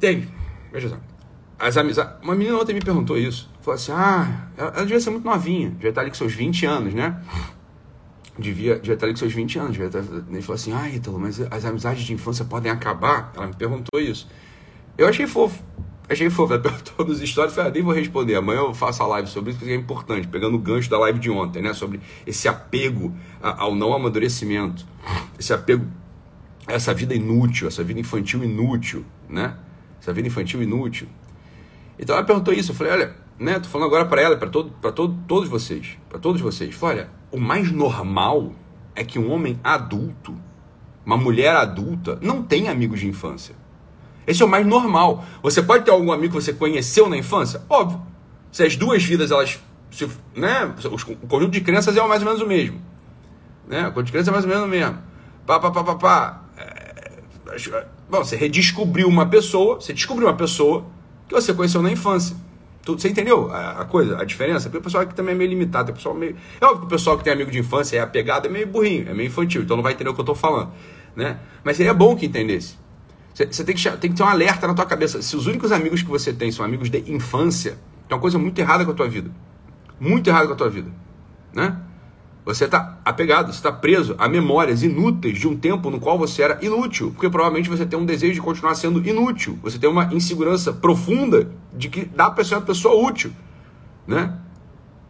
Tem, 0.00 0.28
veja 0.72 0.88
só, 0.88 0.96
as 1.58 1.76
amizades. 1.76 2.14
Uma 2.22 2.34
menina 2.34 2.56
ontem 2.56 2.72
me 2.72 2.80
perguntou 2.80 3.18
isso. 3.18 3.50
Falou 3.68 3.74
assim: 3.74 3.92
ah, 3.92 4.48
ela, 4.56 4.70
ela 4.70 4.82
devia 4.82 4.98
ser 4.98 5.10
muito 5.10 5.26
novinha, 5.26 5.68
devia 5.70 5.90
estar 5.90 6.00
ali 6.00 6.08
com 6.08 6.16
seus 6.16 6.32
20 6.32 6.64
anos, 6.64 6.94
né? 6.94 7.22
Devia, 8.38 8.76
devia 8.76 8.94
estar 8.94 9.04
ali 9.04 9.12
com 9.12 9.18
seus 9.18 9.32
20 9.34 9.58
anos. 9.58 9.72
Devia 9.72 9.88
estar... 9.88 9.98
Ele 9.98 10.40
falou 10.40 10.54
assim: 10.54 10.72
ah, 10.72 10.88
Ítalo, 10.88 11.18
mas 11.18 11.38
as 11.38 11.64
amizades 11.66 12.04
de 12.04 12.14
infância 12.14 12.46
podem 12.46 12.72
acabar? 12.72 13.30
Ela 13.36 13.48
me 13.48 13.54
perguntou 13.54 14.00
isso. 14.00 14.26
Eu 14.96 15.06
achei 15.06 15.26
fofo. 15.26 15.62
Achei 16.08 16.30
fofo. 16.30 16.54
Ela 16.54 16.62
perguntou 16.64 17.06
nos 17.06 17.20
stories, 17.20 17.54
falei, 17.54 17.70
ah, 17.70 17.74
nem 17.74 17.82
vou 17.82 17.92
responder. 17.92 18.36
Amanhã 18.36 18.60
eu 18.60 18.72
faço 18.72 19.02
a 19.02 19.06
live 19.06 19.28
sobre 19.28 19.50
isso, 19.50 19.58
porque 19.58 19.72
é 19.72 19.76
importante, 19.76 20.26
pegando 20.28 20.54
o 20.56 20.58
gancho 20.58 20.88
da 20.88 20.98
live 21.00 21.18
de 21.18 21.28
ontem, 21.28 21.60
né? 21.60 21.74
Sobre 21.74 22.00
esse 22.26 22.48
apego 22.48 23.14
ao 23.42 23.74
não 23.74 23.92
amadurecimento, 23.92 24.86
esse 25.38 25.52
apego 25.52 25.86
essa 26.66 26.94
vida 26.94 27.14
inútil, 27.14 27.68
essa 27.68 27.84
vida 27.84 28.00
infantil 28.00 28.42
inútil, 28.42 29.04
né? 29.28 29.56
Essa 30.00 30.12
vida 30.14 30.26
infantil 30.26 30.62
inútil. 30.62 31.06
Então 31.98 32.16
ela 32.16 32.24
perguntou 32.24 32.54
isso, 32.54 32.72
eu 32.72 32.74
falei, 32.74 32.92
olha, 32.92 33.27
né, 33.38 33.58
tô 33.60 33.68
falando 33.68 33.86
agora 33.86 34.04
para 34.04 34.20
ela, 34.20 34.36
para 34.36 34.48
todo, 34.48 34.70
para 34.80 34.90
todo, 34.90 35.16
todos 35.26 35.48
vocês, 35.48 35.96
para 36.08 36.18
todos 36.18 36.40
vocês. 36.40 36.76
Olha, 36.82 37.08
o 37.30 37.38
mais 37.38 37.70
normal 37.70 38.52
é 38.96 39.04
que 39.04 39.18
um 39.18 39.30
homem 39.30 39.58
adulto, 39.62 40.34
uma 41.06 41.16
mulher 41.16 41.54
adulta, 41.54 42.18
não 42.20 42.42
tenha 42.42 42.72
amigos 42.72 42.98
de 43.00 43.06
infância. 43.06 43.54
Esse 44.26 44.42
é 44.42 44.44
o 44.44 44.48
mais 44.48 44.66
normal. 44.66 45.24
Você 45.42 45.62
pode 45.62 45.84
ter 45.84 45.90
algum 45.90 46.12
amigo 46.12 46.36
que 46.36 46.42
você 46.42 46.52
conheceu 46.52 47.08
na 47.08 47.16
infância? 47.16 47.62
Óbvio. 47.68 48.02
Se 48.50 48.62
as 48.62 48.76
duas 48.76 49.02
vidas, 49.02 49.30
elas. 49.30 49.58
Se, 49.90 50.06
né, 50.34 50.74
o 50.84 51.26
conjunto 51.26 51.52
de 51.52 51.60
crenças 51.62 51.96
é 51.96 52.06
mais 52.06 52.20
ou 52.20 52.26
menos 52.26 52.42
o 52.42 52.46
mesmo. 52.46 52.80
Né? 53.66 53.88
O 53.88 53.92
conjunto 53.92 54.06
de 54.06 54.12
crenças 54.12 54.28
é 54.28 54.32
mais 54.32 54.44
ou 54.44 54.50
menos 54.50 54.64
o 54.64 54.68
mesmo. 54.68 54.98
Pá, 55.46 55.58
pá, 55.58 55.70
pá, 55.70 55.82
pá, 55.82 55.94
pá. 55.94 56.42
É, 56.58 57.22
bom, 58.10 58.18
você 58.18 58.36
redescobriu 58.36 59.08
uma 59.08 59.26
pessoa, 59.26 59.76
você 59.76 59.94
descobriu 59.94 60.26
uma 60.28 60.36
pessoa 60.36 60.84
que 61.26 61.34
você 61.34 61.54
conheceu 61.54 61.80
na 61.80 61.90
infância. 61.90 62.36
Você 62.96 63.08
entendeu 63.08 63.50
a, 63.52 63.84
coisa, 63.84 64.20
a 64.20 64.24
diferença? 64.24 64.68
Porque 64.68 64.78
o 64.78 64.82
pessoal 64.82 65.02
aqui 65.02 65.14
também 65.14 65.34
é 65.34 65.38
meio 65.38 65.50
limitado. 65.50 65.90
O 65.90 65.94
pessoal 65.94 66.14
meio... 66.14 66.36
É 66.60 66.64
óbvio 66.64 66.80
que 66.80 66.86
o 66.86 66.88
pessoal 66.88 67.18
que 67.18 67.24
tem 67.24 67.32
amigo 67.32 67.50
de 67.50 67.58
infância 67.58 67.96
é 67.96 68.00
apegado, 68.00 68.46
é 68.46 68.48
meio 68.48 68.66
burrinho, 68.66 69.08
é 69.08 69.14
meio 69.14 69.26
infantil, 69.26 69.62
então 69.62 69.76
não 69.76 69.82
vai 69.82 69.92
entender 69.92 70.10
o 70.10 70.14
que 70.14 70.20
eu 70.20 70.22
estou 70.22 70.34
falando. 70.34 70.70
Né? 71.16 71.38
Mas 71.64 71.76
seria 71.76 71.92
bom 71.92 72.14
que 72.14 72.26
entendesse. 72.26 72.76
Você 73.34 73.64
tem 73.64 73.74
que, 73.74 73.90
tem 73.98 74.10
que 74.10 74.16
ter 74.16 74.22
um 74.22 74.26
alerta 74.26 74.66
na 74.66 74.74
tua 74.74 74.86
cabeça. 74.86 75.22
Se 75.22 75.36
os 75.36 75.46
únicos 75.46 75.70
amigos 75.70 76.02
que 76.02 76.08
você 76.08 76.32
tem 76.32 76.50
são 76.50 76.64
amigos 76.64 76.90
de 76.90 77.04
infância, 77.10 77.78
tem 78.08 78.16
uma 78.16 78.20
coisa 78.20 78.38
muito 78.38 78.58
errada 78.58 78.84
com 78.84 78.90
a 78.90 78.94
tua 78.94 79.08
vida. 79.08 79.30
Muito 80.00 80.28
errada 80.28 80.46
com 80.46 80.54
a 80.54 80.56
tua 80.56 80.68
vida. 80.68 80.90
Né? 81.52 81.76
Você 82.44 82.64
está 82.64 82.98
apegado, 83.04 83.52
você 83.52 83.58
está 83.58 83.70
preso 83.70 84.16
a 84.18 84.26
memórias 84.26 84.82
inúteis 84.82 85.38
de 85.38 85.46
um 85.46 85.56
tempo 85.56 85.90
no 85.90 86.00
qual 86.00 86.18
você 86.18 86.42
era 86.42 86.58
inútil. 86.62 87.10
Porque 87.12 87.28
provavelmente 87.28 87.68
você 87.68 87.84
tem 87.84 87.98
um 87.98 88.06
desejo 88.06 88.34
de 88.34 88.40
continuar 88.40 88.74
sendo 88.74 89.06
inútil. 89.06 89.58
Você 89.62 89.78
tem 89.78 89.88
uma 89.88 90.12
insegurança 90.12 90.72
profunda 90.72 91.50
de 91.78 91.88
que 91.88 92.04
dá 92.04 92.30
para 92.30 92.44
ser 92.44 92.56
uma 92.56 92.62
pessoa 92.62 92.94
útil. 93.08 93.32
Né? 94.06 94.36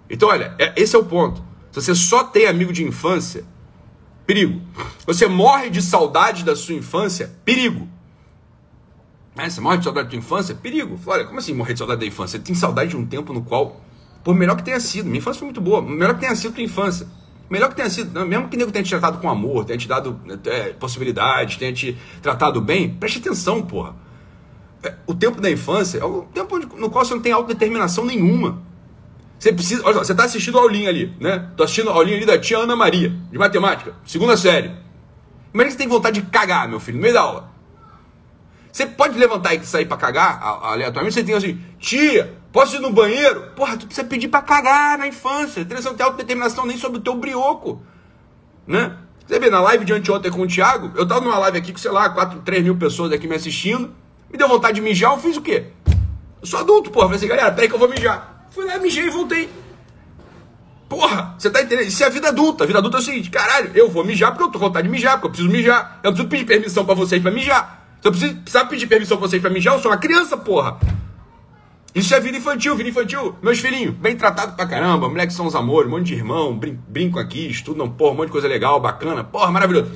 Então, 0.08 0.28
olha, 0.28 0.54
é, 0.58 0.75
esse 0.80 0.94
é 0.94 0.98
o 0.98 1.04
ponto. 1.04 1.42
Se 1.72 1.82
você 1.82 1.94
só 1.94 2.22
tem 2.25 2.46
amigo 2.46 2.72
de 2.72 2.84
infância, 2.84 3.44
perigo. 4.26 4.60
Você 5.06 5.26
morre 5.26 5.70
de 5.70 5.80
saudade 5.80 6.44
da 6.44 6.54
sua 6.54 6.75
infância, 6.75 7.34
perigo. 7.44 7.88
É, 9.37 9.48
você 9.48 9.60
morre 9.60 9.78
de 9.78 9.84
saudade 9.84 10.10
da 10.10 10.16
infância? 10.16 10.54
Perigo. 10.54 10.98
Olha, 11.06 11.25
como 11.25 11.38
assim 11.38 11.54
morrer 11.54 11.72
de 11.72 11.78
saudade 11.78 12.00
da 12.00 12.06
infância? 12.06 12.38
Você 12.38 12.44
tem 12.44 12.54
saudade 12.54 12.90
de 12.90 12.96
um 12.96 13.06
tempo 13.06 13.32
no 13.32 13.42
qual, 13.42 13.80
por 14.22 14.34
melhor 14.34 14.56
que 14.56 14.64
tenha 14.64 14.80
sido, 14.80 15.06
minha 15.06 15.18
infância 15.18 15.38
foi 15.38 15.46
muito 15.46 15.60
boa, 15.60 15.80
melhor 15.80 16.14
que 16.14 16.20
tenha 16.20 16.34
sido 16.34 16.54
tua 16.54 16.64
infância. 16.64 17.06
Melhor 17.48 17.70
que 17.70 17.76
tenha 17.76 17.88
sido, 17.88 18.26
mesmo 18.26 18.48
que 18.48 18.56
nego 18.58 18.70
tenha 18.70 18.84
te 18.84 18.90
tratado 18.90 19.18
com 19.18 19.30
amor, 19.30 19.64
tenha 19.64 19.78
te 19.78 19.88
dado 19.88 20.20
é, 20.44 20.75
possibilidades, 20.75 21.56
tenha 21.56 21.72
te 21.72 21.96
tratado 22.20 22.60
bem, 22.60 22.90
preste 22.94 23.20
atenção, 23.20 23.62
porra. 23.62 23.94
É, 24.82 24.94
o 25.06 25.14
tempo 25.14 25.40
da 25.40 25.50
infância 25.50 25.99
é 25.99 26.04
o 26.04 26.23
tempo 26.23 26.58
no 26.58 26.90
qual 26.90 27.04
você 27.04 27.14
não 27.14 27.20
tem 27.20 27.32
autodeterminação 27.32 28.04
nenhuma. 28.04 28.62
Você 29.38 29.52
precisa. 29.52 29.82
Olha 29.85 29.94
só, 29.94 30.04
você 30.04 30.12
está 30.12 30.25
assistindo 30.25 30.58
a 30.58 30.62
aulinha 30.62 30.88
ali, 30.88 31.14
né? 31.20 31.50
Tô 31.56 31.62
assistindo 31.62 31.90
a 31.90 31.94
aulinha 31.94 32.16
ali 32.16 32.26
da 32.26 32.38
tia 32.38 32.58
Ana 32.58 32.75
Maria, 32.75 33.12
de 33.30 33.38
matemática, 33.38 33.94
segunda 34.04 34.37
série. 34.37 34.73
Imagina 35.52 35.66
que 35.66 35.70
você 35.73 35.78
tem 35.78 35.88
vontade 35.88 36.20
de 36.20 36.26
cagar, 36.28 36.68
meu 36.68 36.80
filho, 36.80 36.97
no 36.97 37.02
meio 37.02 37.14
da 37.14 37.20
aula. 37.23 37.50
Você 38.70 38.87
pode 38.87 39.18
levantar 39.18 39.54
e 39.54 39.64
sair 39.64 39.87
para 39.87 39.97
cagar 39.97 40.40
aleatoriamente. 40.42 41.14
Você 41.14 41.25
tem 41.25 41.35
assim, 41.35 41.61
tia, 41.78 42.37
posso 42.52 42.76
ir 42.76 42.80
no 42.80 42.92
banheiro? 42.92 43.50
Porra, 43.56 43.76
tu 43.76 43.87
precisa 43.87 44.06
pedir 44.06 44.28
para 44.28 44.42
cagar 44.42 44.99
na 44.99 45.06
infância. 45.08 45.64
Você 45.64 45.88
não 45.88 45.97
tem 45.97 46.04
autodeterminação 46.04 46.66
nem 46.66 46.76
sobre 46.76 46.99
o 46.99 47.00
teu 47.00 47.16
brioco. 47.16 47.82
Né? 48.66 48.97
Você 49.26 49.40
vê, 49.40 49.50
na 49.50 49.61
live 49.61 49.85
de 49.85 49.92
anteontem 49.92 50.30
com 50.30 50.42
o 50.42 50.47
Thiago, 50.47 50.92
eu 50.97 51.06
tava 51.08 51.20
numa 51.23 51.38
live 51.38 51.58
aqui 51.58 51.73
com, 51.73 51.78
sei 51.78 51.90
lá, 51.90 52.08
4, 52.11 52.40
3 52.40 52.62
mil 52.62 52.76
pessoas 52.76 53.11
aqui 53.11 53.26
me 53.26 53.35
assistindo. 53.35 53.92
Me 54.30 54.38
deu 54.38 54.49
vontade 54.49 54.75
de 54.76 54.80
mijar, 54.80 55.12
eu 55.12 55.18
fiz 55.18 55.37
o 55.37 55.42
quê? 55.42 55.66
Eu 56.40 56.47
sou 56.47 56.61
adulto, 56.61 56.90
porra. 56.90 57.06
Falei 57.06 57.18
assim, 57.18 57.28
galera, 57.28 57.52
peraí 57.52 57.68
que 57.68 57.75
eu 57.75 57.78
vou 57.78 57.88
mijar. 57.88 58.47
Fui 58.50 58.64
lá, 58.64 58.78
mijei 58.78 59.06
e 59.06 59.11
voltei. 59.11 59.49
Porra, 60.88 61.35
você 61.38 61.50
tá 61.50 61.61
entendendo? 61.61 61.88
Isso 61.88 62.02
é 62.02 62.06
a 62.06 62.11
vida 62.11 62.28
adulta. 62.28 62.64
A 62.64 62.66
vida 62.66 62.78
adulta 62.78 62.97
é 62.99 63.00
o 63.00 63.02
seguinte, 63.02 63.30
caralho, 63.30 63.70
eu 63.75 63.90
vou 63.90 64.04
mijar 64.04 64.30
porque 64.32 64.44
eu 64.44 64.49
tô 64.49 64.58
com 64.58 64.66
vontade 64.66 64.87
de 64.87 64.92
mijar, 64.92 65.14
porque 65.14 65.26
eu 65.26 65.30
preciso 65.30 65.50
mijar. 65.50 66.00
Eu 66.02 66.12
preciso 66.12 66.28
pedir 66.28 66.44
permissão 66.44 66.85
para 66.85 66.94
vocês 66.94 67.20
para 67.20 67.30
mijar. 67.30 67.87
Se 68.00 68.08
eu 68.08 68.12
precisar 68.12 68.64
pedir 68.66 68.87
permissão 68.87 69.18
pra 69.18 69.28
vocês 69.28 69.42
pra 69.42 69.50
mijar, 69.50 69.75
eu 69.75 69.80
sou 69.80 69.90
uma 69.90 69.99
criança, 69.99 70.37
porra. 70.37 70.78
Isso 71.94 72.14
é 72.14 72.20
vida 72.20 72.38
infantil, 72.38 72.76
vida 72.76 72.88
infantil. 72.88 73.35
Meus 73.42 73.58
filhinhos, 73.58 73.94
bem 73.94 74.16
tratados 74.16 74.54
pra 74.54 74.66
caramba, 74.66 75.08
moleques 75.08 75.35
são 75.35 75.47
os 75.47 75.54
amores, 75.54 75.88
um 75.88 75.97
monte 75.97 76.06
de 76.06 76.14
irmão, 76.14 76.56
brin 76.56 76.78
brinco 76.87 77.18
aqui, 77.18 77.49
estudam, 77.49 77.88
porra, 77.88 78.12
um 78.12 78.16
monte 78.16 78.26
de 78.26 78.32
coisa 78.32 78.47
legal, 78.47 78.78
bacana, 78.78 79.25
porra, 79.25 79.50
maravilhoso. 79.50 79.90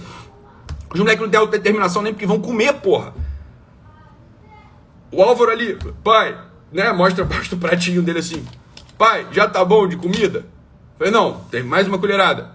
Os 0.92 0.98
moleques 0.98 1.22
não 1.22 1.30
têm 1.30 1.50
determinação 1.50 2.02
nem 2.02 2.12
porque 2.12 2.26
vão 2.26 2.40
comer, 2.40 2.74
porra. 2.74 3.14
O 5.12 5.22
Álvaro 5.22 5.50
ali, 5.50 5.78
pai, 6.02 6.36
né, 6.72 6.90
mostra, 6.92 7.24
mostra 7.26 7.54
o 7.54 7.58
pratinho 7.58 8.02
dele 8.02 8.18
assim. 8.18 8.44
Pai, 8.98 9.26
já 9.30 9.48
tá 9.48 9.64
bom 9.64 9.86
de 9.86 9.96
comida? 9.96 10.46
falei, 10.96 11.12
não, 11.12 11.40
tem 11.50 11.62
mais 11.62 11.86
uma 11.86 11.98
colherada. 11.98 12.50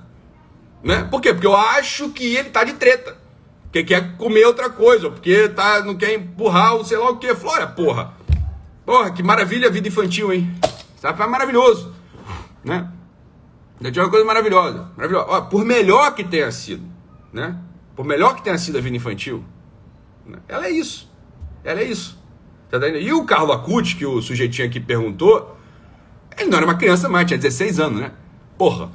Né? 0.83 1.07
Por 1.09 1.21
quê? 1.21 1.33
Porque 1.33 1.47
eu 1.47 1.55
acho 1.55 2.09
que 2.09 2.35
ele 2.35 2.49
tá 2.49 2.63
de 2.63 2.73
treta 2.73 3.17
porque 3.77 3.83
quer 3.83 4.17
comer 4.17 4.45
outra 4.45 4.69
coisa, 4.69 5.09
porque 5.09 5.49
tá, 5.49 5.83
não 5.83 5.95
quer 5.95 6.13
empurrar 6.13 6.75
o 6.75 6.85
sei 6.85 6.97
lá 6.97 7.09
o 7.09 7.17
que. 7.17 7.33
Flora, 7.35 7.67
porra. 7.67 8.13
Porra, 8.85 9.11
que 9.11 9.21
maravilha 9.21 9.67
a 9.67 9.71
vida 9.71 9.87
infantil, 9.87 10.33
hein? 10.33 10.55
Sabe, 10.95 11.21
é 11.21 11.27
maravilhoso. 11.27 11.93
Né? 12.63 12.89
Tinha 13.91 14.03
uma 14.03 14.09
coisa 14.09 14.25
maravilhosa. 14.25 14.89
maravilhosa. 14.95 15.27
Ó, 15.29 15.41
por 15.41 15.65
melhor 15.65 16.15
que 16.15 16.23
tenha 16.23 16.51
sido, 16.51 16.83
né? 17.31 17.57
Por 17.95 18.05
melhor 18.05 18.35
que 18.35 18.43
tenha 18.43 18.57
sido 18.57 18.77
a 18.77 18.81
vida 18.81 18.95
infantil, 18.95 19.43
né? 20.25 20.39
ela 20.47 20.65
é 20.65 20.71
isso. 20.71 21.11
Ela 21.63 21.81
é 21.81 21.83
isso. 21.83 22.16
Tá 22.69 22.87
e 22.87 23.13
o 23.13 23.23
Carlos 23.25 23.55
Acuti, 23.55 23.95
que 23.95 24.05
o 24.05 24.21
sujeitinho 24.21 24.67
aqui 24.67 24.79
perguntou, 24.79 25.57
ele 26.37 26.49
não 26.49 26.57
era 26.57 26.65
uma 26.65 26.75
criança 26.75 27.07
mais, 27.07 27.25
tinha 27.25 27.37
16 27.37 27.79
anos, 27.79 28.01
né? 28.01 28.11
Porra 28.57 28.91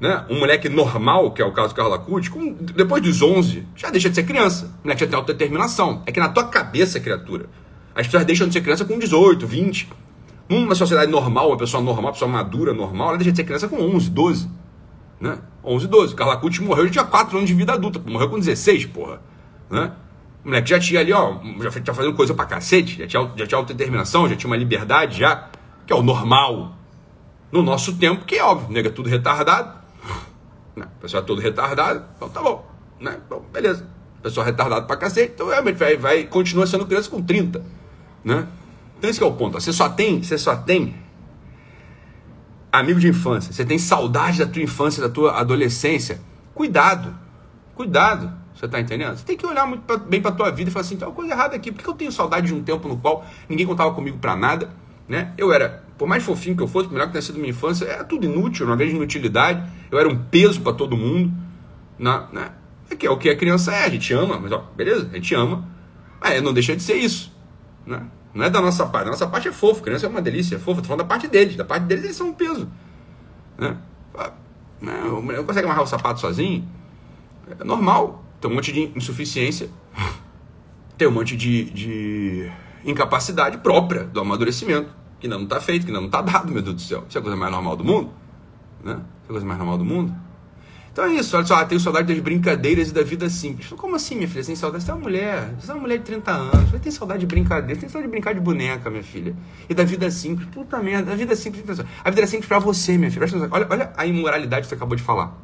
né? 0.00 0.24
Um 0.28 0.38
moleque 0.38 0.68
normal, 0.68 1.30
que 1.30 1.40
é 1.40 1.44
o 1.44 1.52
caso 1.52 1.68
do 1.68 1.74
Carla 1.74 1.98
Cut, 1.98 2.30
com, 2.30 2.52
depois 2.52 3.02
dos 3.02 3.22
11, 3.22 3.66
já 3.74 3.90
deixa 3.90 4.08
de 4.08 4.14
ser 4.14 4.24
criança. 4.24 4.66
O 4.82 4.84
moleque 4.84 5.00
já 5.00 5.06
tem 5.06 5.16
autodeterminação. 5.16 6.02
É 6.06 6.12
que 6.12 6.20
na 6.20 6.28
tua 6.28 6.44
cabeça, 6.44 7.00
criatura, 7.00 7.48
as 7.94 8.06
pessoas 8.06 8.24
deixam 8.24 8.46
de 8.46 8.52
ser 8.52 8.60
criança 8.60 8.84
com 8.84 8.98
18, 8.98 9.46
20. 9.46 9.88
Numa 10.48 10.74
sociedade 10.74 11.10
normal, 11.10 11.48
uma 11.48 11.56
pessoa 11.56 11.82
normal, 11.82 12.04
uma 12.04 12.12
pessoa 12.12 12.30
madura, 12.30 12.72
normal, 12.72 13.08
ela 13.08 13.18
deixa 13.18 13.32
de 13.32 13.36
ser 13.36 13.44
criança 13.44 13.68
com 13.68 13.76
11, 13.76 14.10
12. 14.10 14.50
Né? 15.20 15.38
11, 15.64 15.88
12. 15.88 16.14
Carla 16.14 16.36
Cut 16.36 16.62
morreu, 16.62 16.84
ele 16.84 16.92
tinha 16.92 17.04
4 17.04 17.36
anos 17.36 17.48
de 17.48 17.54
vida 17.54 17.72
adulta. 17.72 18.00
Morreu 18.06 18.28
com 18.28 18.38
16, 18.38 18.86
porra. 18.86 19.20
Né? 19.70 19.90
O 20.46 20.48
moleque 20.48 20.70
já 20.70 20.78
tinha 20.78 21.00
ali, 21.00 21.12
ó, 21.12 21.40
já 21.60 21.80
tinha 21.80 21.92
fazendo 21.92 22.14
coisa 22.14 22.32
pra 22.32 22.44
cacete, 22.44 22.98
já 22.98 23.06
tinha, 23.08 23.32
já 23.34 23.46
tinha 23.48 23.58
autodeterminação, 23.58 24.28
já 24.28 24.36
tinha 24.36 24.48
uma 24.48 24.56
liberdade 24.56 25.18
já, 25.18 25.48
que 25.84 25.92
é 25.92 25.96
o 25.96 26.04
normal. 26.04 26.72
No 27.50 27.64
nosso 27.64 27.96
tempo, 27.96 28.24
que 28.24 28.36
é 28.36 28.44
óbvio, 28.44 28.70
nega 28.70 28.88
tudo 28.88 29.08
retardado. 29.08 29.76
Né? 30.76 30.84
A 30.84 31.00
pessoa 31.00 31.20
é 31.20 31.26
todo 31.26 31.40
retardado, 31.40 32.04
então 32.16 32.28
tá 32.28 32.40
bom. 32.40 32.64
Né? 33.00 33.18
Então, 33.26 33.42
beleza. 33.52 33.88
Pessoa 34.22 34.46
retardada 34.46 34.86
pra 34.86 34.96
cacete, 34.96 35.32
então 35.34 35.48
realmente 35.48 35.78
vai, 35.78 35.96
vai, 35.96 36.22
continua 36.22 36.64
sendo 36.64 36.86
criança 36.86 37.10
com 37.10 37.20
30. 37.20 37.64
Né? 38.22 38.46
Então 38.98 39.10
esse 39.10 39.20
é 39.20 39.26
o 39.26 39.32
ponto. 39.32 39.60
Você 39.60 39.72
só 39.72 39.88
tem, 39.88 40.22
você 40.22 40.38
só 40.38 40.54
tem 40.54 40.94
amigo 42.70 43.00
de 43.00 43.08
infância, 43.08 43.52
você 43.52 43.64
tem 43.64 43.78
saudade 43.80 44.38
da 44.38 44.46
tua 44.46 44.62
infância, 44.62 45.02
da 45.02 45.08
tua 45.08 45.40
adolescência. 45.40 46.20
Cuidado, 46.54 47.18
cuidado. 47.74 48.45
Você 48.56 48.66
tá 48.66 48.80
entendendo? 48.80 49.16
Você 49.16 49.24
tem 49.24 49.36
que 49.36 49.46
olhar 49.46 49.66
muito 49.66 49.82
pra, 49.82 49.98
bem 49.98 50.20
pra 50.20 50.32
tua 50.32 50.50
vida 50.50 50.70
e 50.70 50.72
falar 50.72 50.84
assim, 50.84 50.96
tem 50.96 51.06
uma 51.06 51.14
coisa 51.14 51.32
errada 51.32 51.54
aqui. 51.54 51.70
Por 51.70 51.82
que 51.82 51.88
eu 51.88 51.94
tenho 51.94 52.10
saudade 52.10 52.46
de 52.46 52.54
um 52.54 52.62
tempo 52.62 52.88
no 52.88 52.96
qual 52.96 53.24
ninguém 53.48 53.66
contava 53.66 53.92
comigo 53.92 54.16
para 54.18 54.34
nada? 54.34 54.70
Né? 55.06 55.32
Eu 55.36 55.52
era 55.52 55.84
por 55.98 56.08
mais 56.08 56.22
fofinho 56.24 56.56
que 56.56 56.62
eu 56.62 56.68
fosse, 56.68 56.88
melhor 56.88 57.06
que 57.06 57.12
tenha 57.12 57.22
sido 57.22 57.38
minha 57.38 57.50
infância, 57.50 57.84
era 57.84 58.04
tudo 58.04 58.24
inútil, 58.24 58.66
uma 58.66 58.76
vez 58.76 58.90
de 58.90 58.96
inutilidade. 58.96 59.62
Eu 59.90 59.98
era 59.98 60.08
um 60.08 60.16
peso 60.16 60.60
para 60.62 60.72
todo 60.72 60.96
mundo. 60.96 61.32
Na, 61.98 62.28
né? 62.32 62.50
É 62.90 62.96
que 62.96 63.06
é 63.06 63.10
o 63.10 63.16
que 63.16 63.28
a 63.28 63.36
criança 63.36 63.74
é, 63.74 63.84
a 63.84 63.88
gente 63.88 64.12
ama, 64.12 64.38
mas 64.38 64.52
ó, 64.52 64.64
beleza, 64.76 65.08
a 65.10 65.14
gente 65.14 65.34
ama. 65.34 65.66
Mas 66.20 66.42
não 66.42 66.52
deixa 66.52 66.74
de 66.74 66.82
ser 66.82 66.96
isso. 66.96 67.32
Né? 67.84 68.02
Não 68.34 68.44
é 68.44 68.50
da 68.50 68.60
nossa 68.60 68.86
parte. 68.86 69.04
Da 69.04 69.10
nossa 69.10 69.26
parte 69.26 69.48
é 69.48 69.52
fofo, 69.52 69.82
criança 69.82 70.06
é 70.06 70.08
uma 70.08 70.22
delícia, 70.22 70.56
é 70.56 70.58
fofo. 70.58 70.80
Tô 70.80 70.88
falando 70.88 71.02
da 71.02 71.08
parte 71.08 71.28
deles. 71.28 71.56
Da 71.56 71.64
parte 71.64 71.84
deles 71.84 72.04
eles 72.04 72.16
são 72.16 72.28
um 72.28 72.34
peso. 72.34 72.68
Né? 73.58 73.76
Não, 74.80 75.22
não 75.22 75.44
consegue 75.44 75.66
amarrar 75.66 75.82
o 75.82 75.86
sapato 75.86 76.20
sozinho. 76.20 76.68
É 77.58 77.64
normal. 77.64 78.22
Tem 78.40 78.50
um 78.50 78.54
monte 78.54 78.72
de 78.72 78.90
insuficiência. 78.96 79.68
Tem 80.96 81.06
um 81.06 81.12
monte 81.12 81.36
de, 81.36 81.70
de 81.70 82.50
incapacidade 82.84 83.58
própria 83.58 84.04
do 84.04 84.20
amadurecimento 84.20 84.88
que 85.18 85.26
ainda 85.26 85.36
não 85.36 85.44
está 85.44 85.60
feito, 85.60 85.84
que 85.84 85.90
ainda 85.90 86.00
não 86.00 86.06
está 86.06 86.22
dado, 86.22 86.52
meu 86.52 86.62
Deus 86.62 86.76
do 86.76 86.82
céu. 86.82 87.04
Isso 87.08 87.16
é 87.16 87.20
a 87.20 87.22
coisa 87.22 87.36
mais 87.36 87.50
normal 87.50 87.76
do 87.76 87.84
mundo? 87.84 88.10
Né? 88.84 88.92
Isso 88.92 89.02
é 89.22 89.24
a 89.24 89.32
coisa 89.32 89.46
mais 89.46 89.58
normal 89.58 89.78
do 89.78 89.84
mundo? 89.84 90.14
Então 90.92 91.04
é 91.04 91.12
isso, 91.12 91.36
olha 91.36 91.44
só, 91.44 91.56
ah, 91.56 91.64
tenho 91.66 91.78
saudade 91.78 92.10
das 92.10 92.22
brincadeiras 92.22 92.88
e 92.88 92.94
da 92.94 93.02
vida 93.02 93.28
simples. 93.28 93.68
Como 93.68 93.94
assim, 93.94 94.14
minha 94.14 94.26
filha? 94.26 94.42
Você 94.42 94.46
tem 94.46 94.56
saudade? 94.56 94.82
Você 94.82 94.90
é 94.90 94.94
uma 94.94 95.02
mulher, 95.02 95.54
você 95.60 95.70
é 95.70 95.74
uma 95.74 95.82
mulher 95.82 95.98
de 95.98 96.04
30 96.04 96.30
anos, 96.30 96.70
você 96.70 96.78
tem 96.78 96.90
saudade 96.90 97.20
de 97.20 97.26
brincadeira, 97.26 97.74
você 97.74 97.80
tem 97.80 97.88
saudade 97.90 98.08
de 98.08 98.10
brincar 98.12 98.32
de 98.32 98.40
boneca, 98.40 98.88
minha 98.88 99.02
filha. 99.02 99.36
E 99.68 99.74
da 99.74 99.84
vida 99.84 100.10
simples, 100.10 100.48
puta 100.48 100.78
merda, 100.78 101.12
a 101.12 101.14
vida 101.14 101.36
simples, 101.36 101.64
a 101.68 102.08
vida 102.08 102.20
era 102.22 102.26
simples 102.26 102.48
pra 102.48 102.58
você, 102.58 102.96
minha 102.96 103.10
filha. 103.10 103.26
Olha, 103.50 103.66
olha 103.68 103.92
a 103.94 104.06
imoralidade 104.06 104.62
que 104.62 104.68
você 104.68 104.74
acabou 104.74 104.96
de 104.96 105.02
falar. 105.02 105.36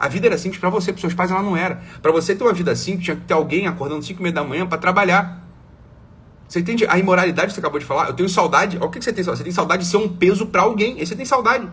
A 0.00 0.08
vida 0.08 0.26
era 0.26 0.38
simples 0.38 0.58
para 0.58 0.70
você, 0.70 0.92
para 0.94 1.00
seus 1.02 1.12
pais 1.12 1.30
ela 1.30 1.42
não 1.42 1.54
era. 1.54 1.82
Para 2.00 2.10
você 2.10 2.34
ter 2.34 2.42
uma 2.42 2.54
vida 2.54 2.74
simples, 2.74 3.04
tinha 3.04 3.16
que 3.16 3.24
ter 3.24 3.34
alguém 3.34 3.66
acordando 3.66 4.02
5 4.02 4.18
e 4.18 4.22
meia 4.22 4.34
da 4.34 4.42
manhã 4.42 4.66
para 4.66 4.78
trabalhar. 4.78 5.46
Você 6.48 6.60
entende 6.60 6.86
a 6.88 6.98
imoralidade 6.98 7.48
que 7.48 7.52
você 7.52 7.60
acabou 7.60 7.78
de 7.78 7.84
falar? 7.84 8.08
Eu 8.08 8.14
tenho 8.14 8.28
saudade. 8.28 8.78
Olha 8.78 8.86
o 8.86 8.90
que 8.90 8.98
você 8.98 9.12
tem 9.12 9.22
saudade. 9.22 9.40
Você 9.40 9.44
tem 9.44 9.52
saudade 9.52 9.82
de 9.84 9.88
ser 9.90 9.98
um 9.98 10.08
peso 10.08 10.46
para 10.46 10.62
alguém. 10.62 10.98
Aí 10.98 11.06
você 11.06 11.14
tem 11.14 11.26
saudade. 11.26 11.68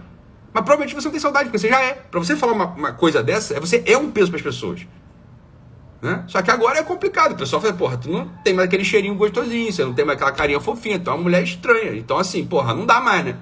Mas 0.53 0.63
provavelmente 0.63 0.93
você 0.93 1.07
não 1.07 1.11
tem 1.13 1.21
saudade, 1.21 1.45
porque 1.45 1.57
você 1.57 1.69
já 1.69 1.81
é. 1.81 1.93
Para 1.93 2.19
você 2.19 2.35
falar 2.35 2.51
uma, 2.51 2.65
uma, 2.65 2.91
coisa 2.91 3.23
dessa, 3.23 3.55
é 3.55 3.61
você 3.61 3.81
é 3.85 3.97
um 3.97 4.11
peso 4.11 4.29
para 4.29 4.37
as 4.37 4.43
pessoas. 4.43 4.85
Né? 6.01 6.25
Só 6.27 6.41
que 6.41 6.51
agora 6.51 6.79
é 6.79 6.83
complicado. 6.83 7.31
O 7.31 7.35
pessoal 7.35 7.61
fala, 7.61 7.73
porra, 7.73 7.97
tu 7.97 8.11
não 8.11 8.27
tem 8.43 8.53
mais 8.53 8.67
aquele 8.67 8.83
cheirinho 8.83 9.15
gostosinho, 9.15 9.71
você 9.71 9.85
não 9.85 9.93
tem 9.93 10.03
mais 10.03 10.17
aquela 10.17 10.33
carinha 10.33 10.59
fofinha, 10.59 10.99
tu 10.99 11.09
é 11.09 11.13
uma 11.13 11.23
mulher 11.23 11.43
estranha. 11.43 11.95
Então, 11.95 12.17
assim, 12.17 12.45
porra, 12.45 12.73
não 12.73 12.85
dá 12.85 12.99
mais, 12.99 13.23
né? 13.23 13.37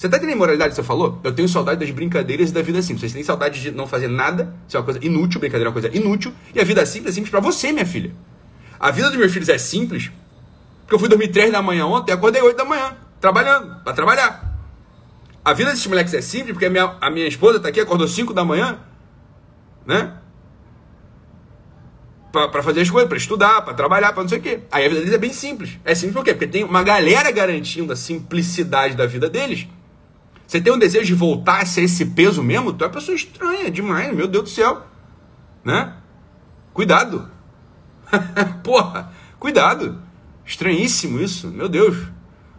Você 0.00 0.08
tá 0.08 0.16
entendendo 0.16 0.32
a 0.32 0.36
imoralidade 0.36 0.70
que 0.70 0.76
você 0.76 0.82
falou? 0.82 1.20
Eu 1.22 1.30
tenho 1.30 1.46
saudade 1.46 1.78
das 1.78 1.90
brincadeiras 1.90 2.48
e 2.48 2.54
da 2.54 2.62
vida 2.62 2.80
simples. 2.80 3.02
Vocês 3.02 3.12
têm 3.12 3.22
saudade 3.22 3.60
de 3.60 3.70
não 3.70 3.86
fazer 3.86 4.08
nada, 4.08 4.50
isso 4.66 4.74
é 4.74 4.80
uma 4.80 4.84
coisa 4.86 5.04
inútil, 5.04 5.38
brincadeira 5.38 5.68
é 5.68 5.68
uma 5.68 5.78
coisa 5.78 5.94
inútil, 5.94 6.32
e 6.54 6.58
a 6.58 6.64
vida 6.64 6.86
simples 6.86 7.12
é 7.12 7.14
simples 7.16 7.30
para 7.30 7.40
você, 7.40 7.70
minha 7.70 7.84
filha. 7.84 8.10
A 8.78 8.90
vida 8.90 9.10
dos 9.10 9.18
meus 9.18 9.30
filhos 9.30 9.50
é 9.50 9.58
simples 9.58 10.10
porque 10.80 10.94
eu 10.94 10.98
fui 10.98 11.06
dormir 11.06 11.28
3 11.28 11.52
da 11.52 11.60
manhã 11.60 11.84
ontem 11.84 12.12
e 12.12 12.14
acordei 12.14 12.40
8 12.40 12.56
da 12.56 12.64
manhã, 12.64 12.96
trabalhando, 13.20 13.84
para 13.84 13.92
trabalhar. 13.92 14.58
A 15.44 15.52
vida 15.52 15.70
desses 15.70 15.86
moleques 15.86 16.14
é 16.14 16.22
simples, 16.22 16.52
porque 16.52 16.64
a 16.64 16.70
minha, 16.70 16.96
a 16.98 17.10
minha 17.10 17.28
esposa 17.28 17.58
está 17.58 17.68
aqui, 17.68 17.78
acordou 17.78 18.08
5 18.08 18.32
da 18.32 18.42
manhã, 18.42 18.80
né? 19.84 20.14
para 22.32 22.62
fazer 22.62 22.80
as 22.80 22.88
coisas, 22.88 23.06
para 23.06 23.18
estudar, 23.18 23.60
para 23.60 23.74
trabalhar, 23.74 24.14
para 24.14 24.22
não 24.22 24.30
sei 24.30 24.38
o 24.38 24.40
quê. 24.40 24.60
Aí 24.72 24.86
a 24.86 24.88
vida 24.88 25.00
deles 25.00 25.14
é 25.14 25.18
bem 25.18 25.32
simples. 25.34 25.78
É 25.84 25.94
simples 25.94 26.14
por 26.14 26.24
quê? 26.24 26.32
Porque 26.32 26.46
tem 26.46 26.64
uma 26.64 26.82
galera 26.82 27.30
garantindo 27.30 27.92
a 27.92 27.96
simplicidade 27.96 28.96
da 28.96 29.04
vida 29.04 29.28
deles. 29.28 29.68
Você 30.50 30.60
tem 30.60 30.72
um 30.72 30.78
desejo 30.80 31.06
de 31.06 31.14
voltar 31.14 31.62
a 31.62 31.64
ser 31.64 31.82
esse 31.82 32.04
peso 32.06 32.42
mesmo? 32.42 32.72
Tu 32.72 32.82
é 32.82 32.88
uma 32.88 32.92
pessoa 32.92 33.14
estranha 33.14 33.70
demais, 33.70 34.12
meu 34.12 34.26
Deus 34.26 34.42
do 34.42 34.50
céu. 34.50 34.82
Né? 35.64 35.92
Cuidado. 36.74 37.30
Porra, 38.64 39.12
cuidado. 39.38 40.02
Estranhíssimo 40.44 41.20
isso, 41.20 41.46
meu 41.46 41.68
Deus. 41.68 41.96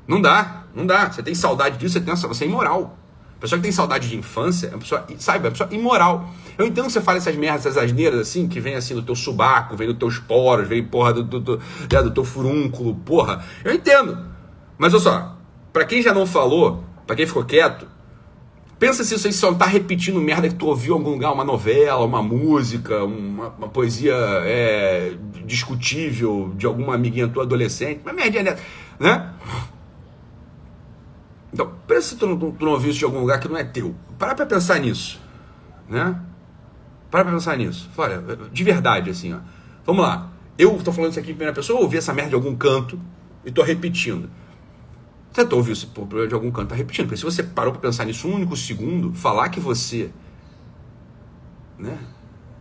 Não 0.08 0.22
dá, 0.22 0.64
não 0.74 0.86
dá. 0.86 1.12
Você 1.12 1.22
tem 1.22 1.36
saudade 1.36 1.78
disso, 1.78 1.96
você, 1.96 2.00
tem, 2.00 2.16
você 2.16 2.46
é 2.46 2.48
imoral. 2.48 2.98
A 3.36 3.42
pessoa 3.42 3.60
que 3.60 3.64
tem 3.64 3.74
saudade 3.74 4.08
de 4.08 4.16
infância 4.16 4.68
é 4.68 4.70
uma 4.70 4.80
pessoa, 4.80 5.06
sabe, 5.18 5.40
é 5.40 5.50
uma 5.50 5.52
pessoa 5.52 5.68
imoral. 5.74 6.30
Eu 6.58 6.68
entendo 6.68 6.86
que 6.86 6.94
você 6.94 7.02
fala 7.02 7.18
essas 7.18 7.36
merdas, 7.36 7.66
essas 7.66 7.78
asneiras 7.78 8.22
assim, 8.22 8.48
que 8.48 8.62
vem 8.62 8.76
assim 8.76 8.96
do 8.96 9.04
teu 9.04 9.16
subaco, 9.16 9.76
vem 9.76 9.88
do 9.88 9.96
teus 9.96 10.18
poros, 10.18 10.66
vem 10.66 10.82
porra 10.82 11.12
do, 11.12 11.24
do, 11.26 11.40
do, 11.42 11.62
é, 11.94 12.02
do 12.02 12.12
teu 12.12 12.24
furúnculo, 12.24 12.96
porra. 12.96 13.44
Eu 13.66 13.74
entendo. 13.74 14.18
Mas 14.78 14.94
olha 14.94 15.04
só, 15.04 15.38
pra 15.74 15.84
quem 15.84 16.02
já 16.02 16.14
não 16.14 16.26
falou, 16.26 16.86
pra 17.12 17.16
quem 17.18 17.28
ficou 17.28 17.44
quieto, 17.44 17.86
pensa 18.80 19.04
se 19.04 19.20
você 19.20 19.34
só 19.34 19.54
tá 19.54 19.66
repetindo 19.66 20.22
merda 20.22 20.48
que 20.48 20.56
tu 20.56 20.68
ouviu 20.68 20.96
em 20.96 20.98
algum 20.98 21.10
lugar, 21.12 21.34
uma 21.34 21.44
novela, 21.44 22.06
uma 22.06 22.24
música, 22.24 23.04
uma, 23.04 23.50
uma 23.50 23.68
poesia 23.68 24.14
é, 24.46 25.14
discutível 25.46 26.54
de 26.56 26.66
alguma 26.66 26.96
amiguinha 26.96 27.28
tua 27.28 27.44
adolescente, 27.44 28.00
uma 28.02 28.14
merdinha 28.14 28.58
né? 28.98 29.34
Então, 31.54 31.74
pensa 31.86 32.10
se 32.10 32.16
tu 32.16 32.26
não, 32.26 32.38
tu 32.38 32.64
não 32.64 32.72
ouviu 32.72 32.92
isso 32.92 33.00
de 33.00 33.04
algum 33.04 33.20
lugar 33.20 33.42
que 33.42 33.50
não 33.50 33.58
é 33.58 33.64
teu. 33.66 33.94
Para 34.18 34.34
pra 34.34 34.46
pensar 34.46 34.80
nisso, 34.80 35.20
né? 35.90 36.18
Para 37.10 37.26
pra 37.26 37.34
pensar 37.34 37.58
nisso. 37.58 37.90
Olha, 37.98 38.24
de 38.54 38.64
verdade, 38.64 39.10
assim, 39.10 39.34
ó. 39.34 39.40
Vamos 39.86 40.02
lá. 40.02 40.30
Eu 40.58 40.78
estou 40.78 40.94
falando 40.94 41.12
isso 41.12 41.20
aqui 41.20 41.32
em 41.32 41.34
primeira 41.34 41.54
pessoa, 41.54 41.78
eu 41.78 41.84
ouvi 41.84 41.98
essa 41.98 42.14
merda 42.14 42.30
de 42.30 42.36
algum 42.36 42.56
canto 42.56 42.98
e 43.44 43.50
estou 43.50 43.66
repetindo. 43.66 44.30
Você 45.32 45.46
tá 45.46 45.56
ouvindo 45.56 45.74
isso 45.74 45.90
de 46.28 46.34
algum 46.34 46.52
canto, 46.52 46.70
tá 46.70 46.76
repetindo. 46.76 47.06
Porque 47.06 47.18
se 47.18 47.24
você 47.24 47.42
parou 47.42 47.72
para 47.72 47.82
pensar 47.82 48.06
nisso 48.06 48.28
um 48.28 48.36
único 48.36 48.58
segundo, 48.58 49.14
falar 49.14 49.50
que 49.50 49.60
você. 49.60 50.12
Né? 51.80 51.98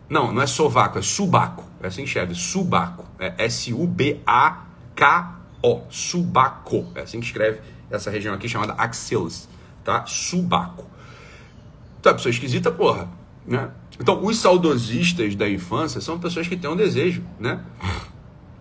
Não, 0.08 0.32
não 0.32 0.40
é 0.40 0.46
sovaco, 0.46 0.98
é 0.98 1.02
subaco. 1.02 1.64
É 1.82 1.88
assim 1.88 2.02
que 2.02 2.08
escreve, 2.08 2.34
subaco. 2.34 3.04
É 3.18 3.44
S-U-B-A-K-O. 3.44 4.20
Subaco. 5.90 6.86
É 6.94 7.00
assim 7.02 7.18
que 7.20 7.26
escreve 7.26 7.60
essa 7.90 8.10
região 8.10 8.34
aqui 8.34 8.48
chamada 8.48 8.74
axilas. 8.74 9.48
Tá? 9.82 10.06
Subaco. 10.06 10.86
Então, 11.98 12.12
é 12.12 12.14
pessoa 12.14 12.30
esquisita, 12.30 12.70
porra. 12.70 13.08
Né? 13.46 13.70
Então, 13.98 14.24
os 14.24 14.38
saudosistas 14.38 15.34
da 15.34 15.48
infância 15.48 16.00
são 16.00 16.18
pessoas 16.18 16.48
que 16.48 16.56
têm 16.56 16.70
um 16.70 16.76
desejo, 16.76 17.22
né? 17.38 17.62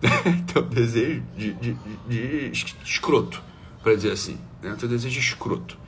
tem 0.52 0.62
um 0.62 0.66
desejo 0.66 1.22
de, 1.36 1.54
de, 1.54 1.74
de, 2.06 2.50
de 2.50 2.68
escroto, 2.84 3.42
para 3.82 3.94
dizer 3.94 4.12
assim. 4.12 4.38
Né? 4.62 4.74
Tem 4.78 4.88
um 4.88 4.92
desejo 4.92 5.14
de 5.14 5.20
escroto. 5.20 5.78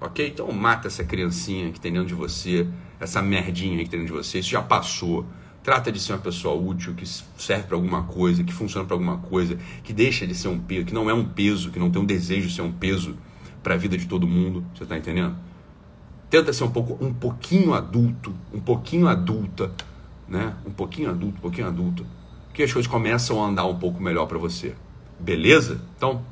Ok? 0.00 0.26
Então, 0.26 0.50
mata 0.52 0.88
essa 0.88 1.04
criancinha 1.04 1.70
que 1.70 1.80
tem 1.80 1.92
dentro 1.92 2.08
de 2.08 2.14
você, 2.14 2.66
essa 2.98 3.22
merdinha 3.22 3.78
que 3.84 3.90
tem 3.90 4.00
dentro 4.00 4.14
de 4.14 4.22
você. 4.22 4.38
Isso 4.40 4.50
já 4.50 4.62
passou. 4.62 5.26
Trata 5.62 5.92
de 5.92 6.00
ser 6.00 6.12
uma 6.12 6.18
pessoa 6.18 6.60
útil, 6.60 6.92
que 6.94 7.06
serve 7.06 7.64
para 7.68 7.76
alguma 7.76 8.02
coisa, 8.02 8.42
que 8.42 8.52
funciona 8.52 8.84
para 8.84 8.96
alguma 8.96 9.18
coisa, 9.18 9.56
que 9.84 9.92
deixa 9.92 10.26
de 10.26 10.34
ser 10.34 10.48
um 10.48 10.58
peso, 10.58 10.86
que 10.86 10.94
não 10.94 11.08
é 11.08 11.14
um 11.14 11.24
peso, 11.24 11.70
que 11.70 11.78
não 11.78 11.88
tem 11.88 12.02
um 12.02 12.04
desejo 12.04 12.48
de 12.48 12.54
ser 12.54 12.62
um 12.62 12.72
peso 12.72 13.16
para 13.62 13.74
a 13.74 13.76
vida 13.76 13.96
de 13.96 14.06
todo 14.06 14.26
mundo. 14.26 14.66
Você 14.74 14.82
está 14.82 14.98
entendendo? 14.98 15.36
tenta 16.32 16.50
ser 16.50 16.64
um 16.64 16.70
pouco 16.70 16.96
um 17.04 17.12
pouquinho 17.12 17.74
adulto, 17.74 18.34
um 18.54 18.58
pouquinho 18.58 19.06
adulta, 19.06 19.70
né? 20.26 20.54
Um 20.64 20.70
pouquinho 20.70 21.10
adulto, 21.10 21.36
um 21.36 21.40
pouquinho 21.42 21.66
adulto, 21.66 22.06
que 22.54 22.62
as 22.62 22.72
coisas 22.72 22.90
começam 22.90 23.44
a 23.44 23.48
andar 23.48 23.66
um 23.66 23.78
pouco 23.78 24.02
melhor 24.02 24.24
para 24.24 24.38
você. 24.38 24.74
Beleza? 25.20 25.82
Então, 25.94 26.24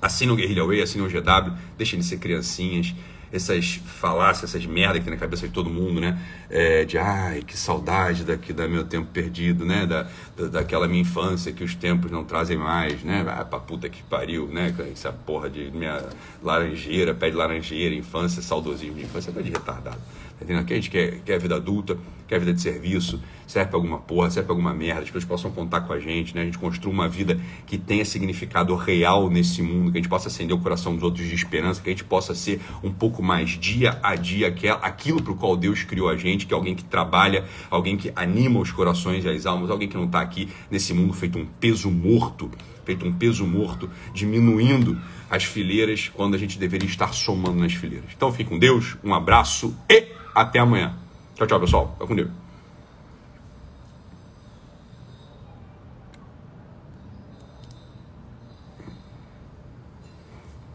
assina 0.00 0.32
o 0.32 0.36
Guerrilla 0.36 0.66
Way, 0.66 0.82
assina 0.82 1.04
o 1.04 1.08
GW, 1.08 1.56
deixem 1.76 1.98
de 1.98 2.04
ser 2.04 2.18
criancinhas, 2.18 2.94
essas 3.32 3.80
falácias, 3.84 4.50
essas 4.50 4.66
merdas 4.66 4.98
que 4.98 5.04
tem 5.04 5.14
na 5.14 5.20
cabeça 5.20 5.46
de 5.46 5.52
todo 5.52 5.70
mundo, 5.70 6.00
né? 6.00 6.18
É, 6.48 6.84
de 6.84 6.98
ai, 6.98 7.42
que 7.42 7.56
saudade 7.56 8.24
daqui 8.24 8.52
da 8.52 8.66
meu 8.66 8.84
tempo 8.84 9.08
perdido, 9.12 9.64
né? 9.64 9.86
Da, 9.86 10.08
da, 10.36 10.46
daquela 10.48 10.88
minha 10.88 11.02
infância 11.02 11.52
que 11.52 11.62
os 11.62 11.74
tempos 11.74 12.10
não 12.10 12.24
trazem 12.24 12.56
mais, 12.56 13.02
né? 13.04 13.24
Ah, 13.28 13.44
pra 13.44 13.60
puta 13.60 13.88
que 13.88 14.02
pariu, 14.02 14.48
né? 14.48 14.74
Essa 14.92 15.12
porra 15.12 15.48
de 15.48 15.70
minha 15.70 16.04
laranjeira, 16.42 17.14
pé 17.14 17.30
de 17.30 17.36
laranjeira, 17.36 17.94
infância, 17.94 18.42
saudosismo 18.42 18.96
de 18.96 19.04
infância, 19.04 19.32
tá 19.32 19.40
de 19.40 19.50
retardado. 19.50 20.00
Entendendo? 20.40 20.64
Que 20.64 20.72
a 20.72 20.76
gente 20.76 20.90
quer, 20.90 21.20
quer 21.20 21.38
vida 21.38 21.56
adulta, 21.56 21.98
quer 22.26 22.38
vida 22.38 22.52
de 22.52 22.60
serviço, 22.60 23.20
serve 23.46 23.70
pra 23.70 23.76
alguma 23.76 23.98
porra, 23.98 24.30
serve 24.30 24.46
pra 24.46 24.52
alguma 24.52 24.72
merda, 24.72 25.00
as 25.00 25.06
pessoas 25.06 25.24
possam 25.24 25.50
contar 25.50 25.80
com 25.80 25.92
a 25.92 25.98
gente, 25.98 26.34
né? 26.34 26.42
A 26.42 26.44
gente 26.44 26.58
construa 26.58 26.94
uma 26.94 27.08
vida 27.08 27.40
que 27.66 27.76
tenha 27.76 28.04
significado 28.04 28.74
real 28.76 29.28
nesse 29.28 29.60
mundo, 29.62 29.90
que 29.90 29.98
a 29.98 30.00
gente 30.00 30.08
possa 30.08 30.28
acender 30.28 30.56
o 30.56 30.60
coração 30.60 30.94
dos 30.94 31.02
outros 31.02 31.26
de 31.26 31.34
esperança, 31.34 31.82
que 31.82 31.88
a 31.88 31.92
gente 31.92 32.04
possa 32.04 32.34
ser 32.34 32.60
um 32.84 32.92
pouco 32.92 33.20
mais 33.20 33.50
dia 33.50 33.98
a 34.02 34.14
dia 34.14 34.54
aquilo 34.80 35.20
pro 35.20 35.34
qual 35.34 35.56
Deus 35.56 35.82
criou 35.82 36.08
a 36.08 36.16
gente, 36.16 36.46
que 36.46 36.54
é 36.54 36.56
alguém 36.56 36.76
que 36.76 36.84
trabalha, 36.84 37.44
alguém 37.68 37.96
que 37.96 38.12
anima 38.14 38.60
os 38.60 38.70
corações 38.70 39.24
e 39.24 39.28
as 39.28 39.44
almas, 39.44 39.68
alguém 39.68 39.88
que 39.88 39.96
não 39.96 40.04
está 40.04 40.20
aqui 40.20 40.48
nesse 40.70 40.94
mundo 40.94 41.12
feito 41.12 41.36
um 41.36 41.46
peso 41.58 41.90
morto, 41.90 42.48
feito 42.84 43.04
um 43.04 43.12
peso 43.12 43.44
morto, 43.44 43.90
diminuindo 44.14 44.96
as 45.28 45.42
fileiras 45.42 46.08
quando 46.14 46.34
a 46.34 46.38
gente 46.38 46.58
deveria 46.58 46.88
estar 46.88 47.12
somando 47.12 47.58
nas 47.58 47.72
fileiras. 47.72 48.08
Então 48.16 48.32
fique 48.32 48.50
com 48.50 48.58
Deus, 48.58 48.96
um 49.02 49.12
abraço 49.12 49.76
e 49.88 50.19
até 50.40 50.58
amanhã. 50.58 50.92
Tchau, 51.34 51.46
tchau, 51.46 51.60
pessoal. 51.60 51.90
Fica 51.94 52.06
com 52.06 52.14
Deus. 52.16 52.30